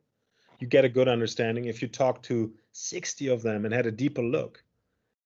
you 0.60 0.66
get 0.66 0.84
a 0.84 0.88
good 0.88 1.08
understanding. 1.08 1.66
If 1.66 1.82
you 1.82 1.88
talk 1.88 2.22
to 2.24 2.52
sixty 2.72 3.28
of 3.28 3.42
them 3.42 3.66
and 3.66 3.74
had 3.74 3.86
a 3.86 3.92
deeper 3.92 4.22
look, 4.22 4.64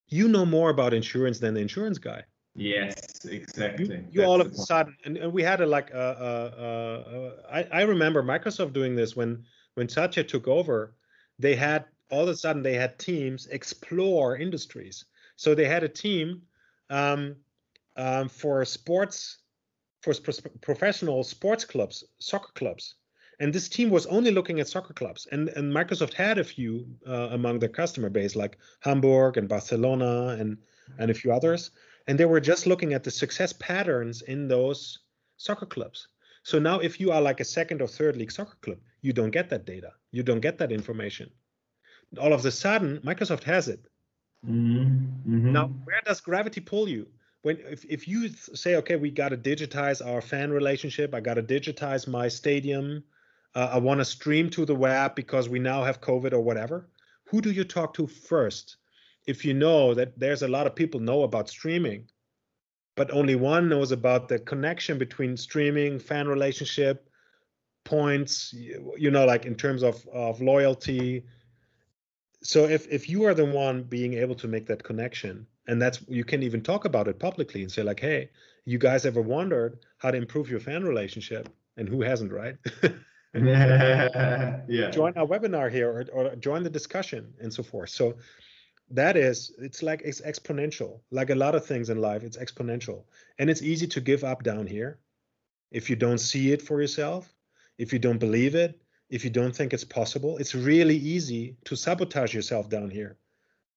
you 0.08 0.26
know 0.26 0.44
more 0.44 0.70
about 0.70 0.92
insurance 0.92 1.38
than 1.38 1.54
the 1.54 1.60
insurance 1.60 1.98
guy. 1.98 2.24
Yes, 2.54 3.24
exactly. 3.24 3.86
You, 3.86 4.04
you 4.10 4.24
all 4.24 4.40
of 4.40 4.48
a 4.48 4.54
sudden, 4.54 4.96
and, 5.04 5.16
and 5.16 5.32
we 5.32 5.42
had 5.42 5.60
a 5.60 5.66
like, 5.66 5.90
uh, 5.94 5.96
uh, 5.96 7.02
uh, 7.08 7.30
I, 7.50 7.80
I 7.80 7.82
remember 7.82 8.22
Microsoft 8.22 8.72
doing 8.72 8.94
this 8.96 9.16
when 9.16 9.44
when 9.74 9.88
Satya 9.88 10.24
took 10.24 10.48
over. 10.48 10.94
They 11.38 11.54
had 11.54 11.86
all 12.10 12.22
of 12.24 12.28
a 12.28 12.36
sudden 12.36 12.62
they 12.62 12.74
had 12.74 12.98
teams 12.98 13.46
explore 13.46 14.36
industries. 14.36 15.06
So 15.36 15.54
they 15.54 15.66
had 15.66 15.82
a 15.82 15.88
team 15.88 16.42
um, 16.90 17.36
um, 17.96 18.28
for 18.28 18.64
sports, 18.64 19.38
for 20.00 20.14
professional 20.60 21.22
sports 21.24 21.64
clubs, 21.64 22.04
soccer 22.18 22.52
clubs. 22.54 22.94
And 23.40 23.52
this 23.52 23.68
team 23.68 23.90
was 23.90 24.06
only 24.06 24.30
looking 24.30 24.60
at 24.60 24.68
soccer 24.68 24.94
clubs. 24.94 25.26
And, 25.32 25.48
and 25.50 25.72
Microsoft 25.72 26.14
had 26.14 26.38
a 26.38 26.44
few 26.44 26.86
uh, 27.06 27.28
among 27.30 27.58
their 27.58 27.68
customer 27.68 28.08
base, 28.08 28.36
like 28.36 28.58
Hamburg 28.80 29.36
and 29.36 29.48
Barcelona 29.48 30.36
and, 30.38 30.58
and 30.98 31.10
a 31.10 31.14
few 31.14 31.32
others. 31.32 31.70
And 32.06 32.18
they 32.18 32.24
were 32.24 32.40
just 32.40 32.66
looking 32.66 32.92
at 32.94 33.04
the 33.04 33.10
success 33.10 33.52
patterns 33.52 34.22
in 34.22 34.48
those 34.48 35.00
soccer 35.36 35.66
clubs. 35.66 36.08
So 36.44 36.58
now, 36.58 36.80
if 36.80 37.00
you 37.00 37.12
are 37.12 37.20
like 37.20 37.40
a 37.40 37.44
second 37.44 37.80
or 37.82 37.86
third 37.86 38.16
league 38.16 38.32
soccer 38.32 38.56
club, 38.60 38.78
you 39.00 39.12
don't 39.12 39.30
get 39.30 39.48
that 39.50 39.64
data. 39.64 39.92
You 40.10 40.22
don't 40.22 40.40
get 40.40 40.58
that 40.58 40.72
information 40.72 41.30
all 42.18 42.32
of 42.32 42.44
a 42.44 42.50
sudden 42.50 43.00
Microsoft 43.04 43.44
has 43.44 43.68
it. 43.68 43.80
Mm-hmm. 44.46 45.34
Mm-hmm. 45.34 45.52
Now, 45.52 45.68
where 45.84 46.00
does 46.04 46.20
gravity 46.20 46.60
pull 46.60 46.88
you? 46.88 47.06
When 47.42 47.58
if, 47.68 47.84
if 47.84 48.08
you 48.08 48.28
say, 48.28 48.76
okay, 48.76 48.96
we 48.96 49.10
got 49.10 49.30
to 49.30 49.36
digitize 49.36 50.04
our 50.04 50.20
fan 50.20 50.52
relationship, 50.52 51.14
I 51.14 51.20
got 51.20 51.34
to 51.34 51.42
digitize 51.42 52.06
my 52.06 52.28
stadium, 52.28 53.02
uh, 53.54 53.70
I 53.72 53.78
want 53.78 54.00
to 54.00 54.04
stream 54.04 54.48
to 54.50 54.64
the 54.64 54.74
web 54.74 55.14
because 55.14 55.48
we 55.48 55.58
now 55.58 55.82
have 55.84 56.00
COVID 56.00 56.32
or 56.32 56.40
whatever. 56.40 56.88
Who 57.24 57.40
do 57.40 57.50
you 57.50 57.64
talk 57.64 57.94
to 57.94 58.06
first? 58.06 58.76
If 59.26 59.44
you 59.44 59.54
know 59.54 59.94
that 59.94 60.18
there's 60.18 60.42
a 60.42 60.48
lot 60.48 60.66
of 60.66 60.74
people 60.74 61.00
know 61.00 61.22
about 61.22 61.48
streaming, 61.48 62.08
but 62.96 63.10
only 63.10 63.34
one 63.34 63.68
knows 63.68 63.92
about 63.92 64.28
the 64.28 64.38
connection 64.38 64.98
between 64.98 65.36
streaming, 65.36 65.98
fan 65.98 66.28
relationship, 66.28 67.08
points, 67.84 68.52
you 68.52 69.10
know, 69.10 69.24
like 69.26 69.46
in 69.46 69.54
terms 69.54 69.82
of 69.82 70.06
of 70.12 70.40
loyalty, 70.40 71.24
so 72.42 72.64
if 72.64 72.86
if 72.88 73.08
you 73.08 73.24
are 73.24 73.34
the 73.34 73.44
one 73.44 73.82
being 73.82 74.14
able 74.14 74.34
to 74.36 74.48
make 74.48 74.66
that 74.66 74.82
connection 74.82 75.46
and 75.68 75.80
that's 75.80 76.00
you 76.08 76.24
can 76.24 76.42
even 76.42 76.62
talk 76.62 76.84
about 76.84 77.08
it 77.08 77.18
publicly 77.18 77.62
and 77.62 77.70
say 77.70 77.82
like 77.82 78.00
hey 78.00 78.28
you 78.64 78.78
guys 78.78 79.04
ever 79.04 79.20
wondered 79.20 79.78
how 79.98 80.10
to 80.10 80.16
improve 80.16 80.50
your 80.50 80.60
fan 80.60 80.84
relationship? 80.84 81.48
And 81.76 81.88
who 81.88 82.02
hasn't 82.02 82.32
right? 82.32 82.56
Yeah. 84.68 84.90
join 84.90 85.14
our 85.16 85.26
webinar 85.26 85.70
here 85.70 85.90
or, 85.90 86.04
or 86.12 86.36
join 86.36 86.62
the 86.62 86.70
discussion 86.70 87.32
and 87.40 87.52
so 87.52 87.62
forth. 87.62 87.90
So 87.90 88.16
that 88.90 89.16
is 89.16 89.54
it's 89.58 89.82
like 89.82 90.02
it's 90.04 90.20
exponential. 90.20 91.00
Like 91.10 91.30
a 91.30 91.34
lot 91.34 91.54
of 91.54 91.64
things 91.64 91.88
in 91.88 91.98
life 91.98 92.22
it's 92.24 92.36
exponential. 92.36 93.04
And 93.38 93.48
it's 93.48 93.62
easy 93.62 93.86
to 93.86 94.00
give 94.00 94.22
up 94.22 94.42
down 94.42 94.66
here 94.66 94.98
if 95.70 95.88
you 95.88 95.96
don't 95.96 96.18
see 96.18 96.52
it 96.52 96.60
for 96.60 96.80
yourself 96.80 97.32
if 97.78 97.92
you 97.92 97.98
don't 97.98 98.18
believe 98.18 98.54
it 98.54 98.80
if 99.08 99.24
you 99.24 99.30
don't 99.30 99.56
think 99.56 99.72
it's 99.72 99.84
possible. 99.84 100.36
It's 100.38 100.54
really 100.54 100.96
easy 100.96 101.56
to 101.64 101.74
sabotage 101.74 102.34
yourself 102.34 102.68
down 102.68 102.90
here 102.90 103.16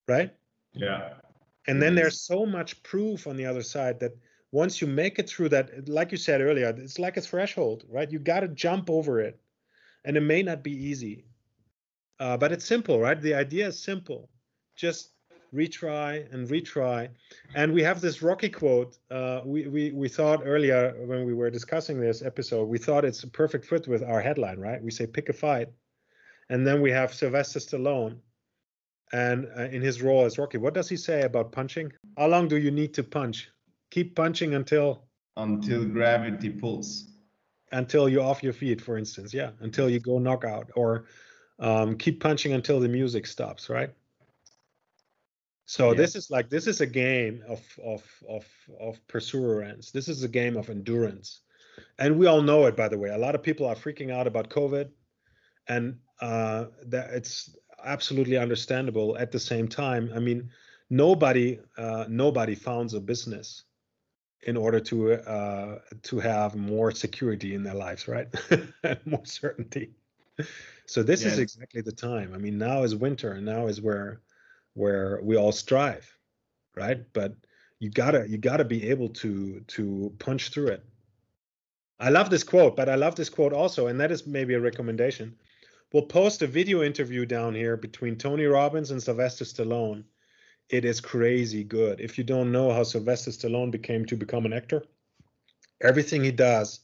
right? 0.07 0.31
Yeah 0.73 1.13
and 1.67 1.81
then 1.81 1.95
there's 1.95 2.21
so 2.21 2.45
much 2.45 2.81
proof 2.83 3.27
on 3.27 3.35
the 3.35 3.45
other 3.45 3.63
side 3.63 3.99
that 3.99 4.11
once 4.51 4.81
you 4.81 4.87
make 4.87 5.19
it 5.19 5.29
through 5.29 5.49
that 5.49 5.87
like 5.89 6.11
you 6.11 6.17
said 6.17 6.41
earlier 6.41 6.73
it's 6.77 6.99
like 6.99 7.17
a 7.17 7.21
threshold 7.21 7.83
right 7.89 8.11
you 8.11 8.19
got 8.19 8.41
to 8.41 8.47
jump 8.49 8.89
over 8.89 9.19
it 9.19 9.39
and 10.05 10.15
it 10.17 10.21
may 10.21 10.41
not 10.43 10.63
be 10.63 10.71
easy 10.71 11.25
uh, 12.19 12.37
but 12.37 12.51
it's 12.51 12.65
simple 12.65 12.99
right 12.99 13.21
the 13.21 13.33
idea 13.33 13.67
is 13.67 13.81
simple 13.81 14.29
just 14.75 15.15
retry 15.55 16.31
and 16.33 16.47
retry. 16.49 17.09
And 17.55 17.73
we 17.73 17.81
have 17.83 18.01
this 18.01 18.21
Rocky 18.21 18.49
quote. 18.49 18.97
Uh, 19.09 19.41
we, 19.45 19.67
we, 19.67 19.91
we 19.91 20.09
thought 20.09 20.41
earlier 20.45 20.93
when 21.05 21.25
we 21.25 21.33
were 21.33 21.49
discussing 21.49 21.99
this 21.99 22.21
episode, 22.21 22.65
we 22.65 22.77
thought 22.77 23.05
it's 23.05 23.23
a 23.23 23.27
perfect 23.27 23.65
fit 23.65 23.87
with 23.87 24.03
our 24.03 24.21
headline, 24.21 24.59
right? 24.59 24.83
We 24.83 24.91
say 24.91 25.07
pick 25.07 25.29
a 25.29 25.33
fight. 25.33 25.69
And 26.49 26.67
then 26.67 26.81
we 26.81 26.91
have 26.91 27.13
Sylvester 27.13 27.59
Stallone 27.59 28.17
and 29.13 29.47
uh, 29.57 29.63
in 29.63 29.81
his 29.81 30.01
role 30.01 30.25
as 30.25 30.37
Rocky. 30.37 30.57
What 30.57 30.73
does 30.73 30.89
he 30.89 30.97
say 30.97 31.23
about 31.23 31.51
punching? 31.51 31.91
How 32.17 32.27
long 32.27 32.47
do 32.47 32.57
you 32.57 32.71
need 32.71 32.93
to 32.95 33.03
punch? 33.03 33.49
Keep 33.91 34.15
punching 34.15 34.53
until 34.55 35.03
until 35.37 35.85
gravity 35.85 36.49
pulls. 36.49 37.11
Until 37.71 38.07
you're 38.07 38.23
off 38.23 38.43
your 38.43 38.53
feet, 38.53 38.81
for 38.81 38.97
instance. 38.97 39.33
Yeah, 39.33 39.51
until 39.59 39.89
you 39.89 39.99
go 39.99 40.19
knockout, 40.19 40.71
or 40.75 41.05
um, 41.59 41.97
keep 41.97 42.21
punching 42.21 42.53
until 42.53 42.79
the 42.79 42.87
music 42.87 43.27
stops, 43.27 43.69
right? 43.69 43.91
So 45.65 45.91
yeah. 45.91 45.97
this 45.97 46.15
is 46.15 46.29
like 46.29 46.49
this 46.49 46.67
is 46.67 46.81
a 46.81 46.85
game 46.85 47.43
of 47.47 47.61
of 47.83 48.03
of 48.29 48.45
of 48.79 49.07
perseverance. 49.07 49.91
This 49.91 50.07
is 50.07 50.23
a 50.23 50.27
game 50.27 50.57
of 50.57 50.69
endurance, 50.69 51.41
and 51.97 52.19
we 52.19 52.27
all 52.27 52.41
know 52.41 52.65
it. 52.65 52.77
By 52.77 52.87
the 52.87 52.97
way, 52.97 53.09
a 53.09 53.17
lot 53.17 53.35
of 53.35 53.41
people 53.41 53.65
are 53.65 53.75
freaking 53.75 54.11
out 54.11 54.27
about 54.27 54.49
COVID, 54.49 54.89
and 55.67 55.97
uh, 56.21 56.65
that 56.85 57.11
it's 57.11 57.55
absolutely 57.85 58.37
understandable. 58.37 59.17
At 59.17 59.31
the 59.31 59.39
same 59.39 59.67
time, 59.67 60.11
I 60.15 60.19
mean, 60.19 60.49
nobody 60.89 61.59
uh, 61.77 62.05
nobody 62.09 62.55
founds 62.55 62.93
a 62.93 62.99
business 62.99 63.63
in 64.43 64.57
order 64.57 64.79
to 64.79 65.13
uh, 65.13 65.79
to 66.03 66.19
have 66.19 66.55
more 66.55 66.91
security 66.91 67.55
in 67.55 67.63
their 67.63 67.73
lives, 67.73 68.07
right? 68.07 68.27
more 69.05 69.25
certainty. 69.25 69.91
So 70.85 71.01
this 71.01 71.23
yes. 71.23 71.33
is 71.33 71.39
exactly 71.39 71.81
the 71.81 71.91
time. 71.91 72.33
I 72.33 72.37
mean, 72.37 72.57
now 72.57 72.83
is 72.83 72.95
winter, 72.95 73.33
and 73.33 73.45
now 73.45 73.67
is 73.67 73.81
where 73.81 74.21
where 74.73 75.19
we 75.23 75.35
all 75.35 75.51
strive, 75.51 76.07
right? 76.75 77.01
But 77.13 77.33
you 77.79 77.89
gotta 77.89 78.29
you 78.29 78.37
gotta 78.37 78.65
be 78.65 78.89
able 78.89 79.09
to 79.09 79.61
to 79.61 80.13
punch 80.19 80.49
through 80.49 80.67
it. 80.67 80.85
I 81.99 82.09
love 82.09 82.29
this 82.29 82.43
quote, 82.43 82.75
but 82.75 82.89
I 82.89 82.95
love 82.95 83.15
this 83.15 83.29
quote 83.29 83.53
also, 83.53 83.87
and 83.87 83.99
that 83.99 84.11
is 84.11 84.27
maybe 84.27 84.53
a 84.53 84.59
recommendation. 84.59 85.35
We'll 85.93 86.03
post 86.03 86.41
a 86.41 86.47
video 86.47 86.83
interview 86.83 87.25
down 87.25 87.55
here 87.55 87.77
between 87.77 88.17
Tony 88.17 88.45
Robbins 88.45 88.91
and 88.91 89.01
Sylvester 89.01 89.45
Stallone. 89.45 90.03
It 90.69 90.83
is 90.83 90.99
crazy 90.99 91.63
good. 91.63 92.01
If 92.01 92.17
you 92.17 92.23
don't 92.23 92.51
know 92.51 92.71
how 92.71 92.83
Sylvester 92.83 93.31
Stallone 93.31 93.71
became 93.71 94.05
to 94.05 94.17
become 94.17 94.45
an 94.45 94.53
actor, 94.53 94.83
everything 95.81 96.23
he 96.23 96.31
does 96.31 96.79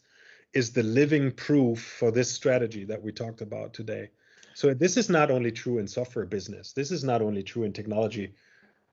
is 0.53 0.71
the 0.71 0.83
living 0.83 1.31
proof 1.31 1.81
for 1.81 2.11
this 2.11 2.31
strategy 2.31 2.85
that 2.85 3.01
we 3.01 3.11
talked 3.11 3.41
about 3.41 3.73
today. 3.73 4.09
So 4.53 4.73
this 4.73 4.97
is 4.97 5.09
not 5.09 5.31
only 5.31 5.51
true 5.51 5.79
in 5.79 5.87
software 5.87 6.25
business. 6.25 6.73
This 6.73 6.91
is 6.91 7.03
not 7.03 7.21
only 7.21 7.41
true 7.41 7.63
in 7.63 7.73
technology 7.73 8.35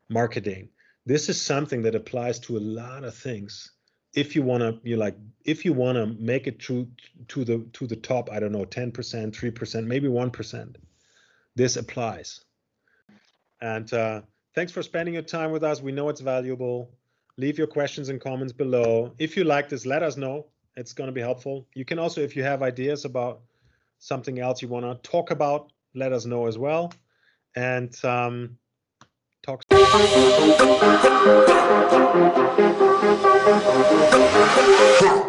marketing. 0.09 0.71
This 1.05 1.29
is 1.29 1.40
something 1.40 1.83
that 1.83 1.94
applies 1.94 2.38
to 2.40 2.57
a 2.57 2.61
lot 2.61 3.05
of 3.05 3.14
things. 3.14 3.73
If 4.14 4.35
you 4.35 4.42
want 4.42 4.62
to, 4.62 4.79
you 4.88 4.97
like, 4.97 5.16
if 5.44 5.64
you 5.64 5.73
want 5.73 5.97
to 5.97 6.07
make 6.07 6.47
it 6.47 6.59
to 6.61 6.88
to 7.29 7.44
the 7.44 7.66
to 7.75 7.87
the 7.87 7.97
top, 7.97 8.31
I 8.31 8.40
don't 8.40 8.53
know, 8.53 8.64
10%, 8.64 8.92
3%, 8.92 9.87
maybe 9.87 10.09
1%, 10.09 10.77
this 11.55 11.77
applies. 11.77 12.40
And 13.61 13.92
uh, 13.92 14.23
thanks 14.55 14.73
for 14.73 14.83
spending 14.83 15.14
your 15.14 15.23
time 15.23 15.51
with 15.51 15.64
us. 15.64 15.81
We 15.83 15.92
know 15.92 16.09
it's 16.09 16.21
valuable. 16.21 16.90
Leave 17.37 17.59
your 17.59 17.66
questions 17.66 18.09
and 18.09 18.21
comments 18.21 18.53
below. 18.53 19.12
If 19.18 19.37
you 19.37 19.44
like 19.44 19.68
this, 19.68 19.87
let 19.87 20.03
us 20.03 20.16
know. 20.16 20.47
It's 20.77 20.92
going 20.92 21.09
to 21.09 21.12
be 21.12 21.21
helpful. 21.21 21.66
You 21.75 21.85
can 21.85 21.99
also, 21.99 22.21
if 22.21 22.37
you 22.37 22.42
have 22.44 22.62
ideas 22.62 23.05
about 23.05 23.40
something 23.99 24.38
else 24.38 24.62
you 24.62 24.68
want 24.68 24.85
to 24.85 25.11
talk 25.11 25.31
about, 25.31 25.73
let 25.94 26.12
us 26.12 26.25
know 26.25 26.47
as 26.47 26.57
well. 26.57 26.92
And 27.57 27.92
um, 28.05 28.59
talk. 29.42 29.64
Yeah. 35.01 35.28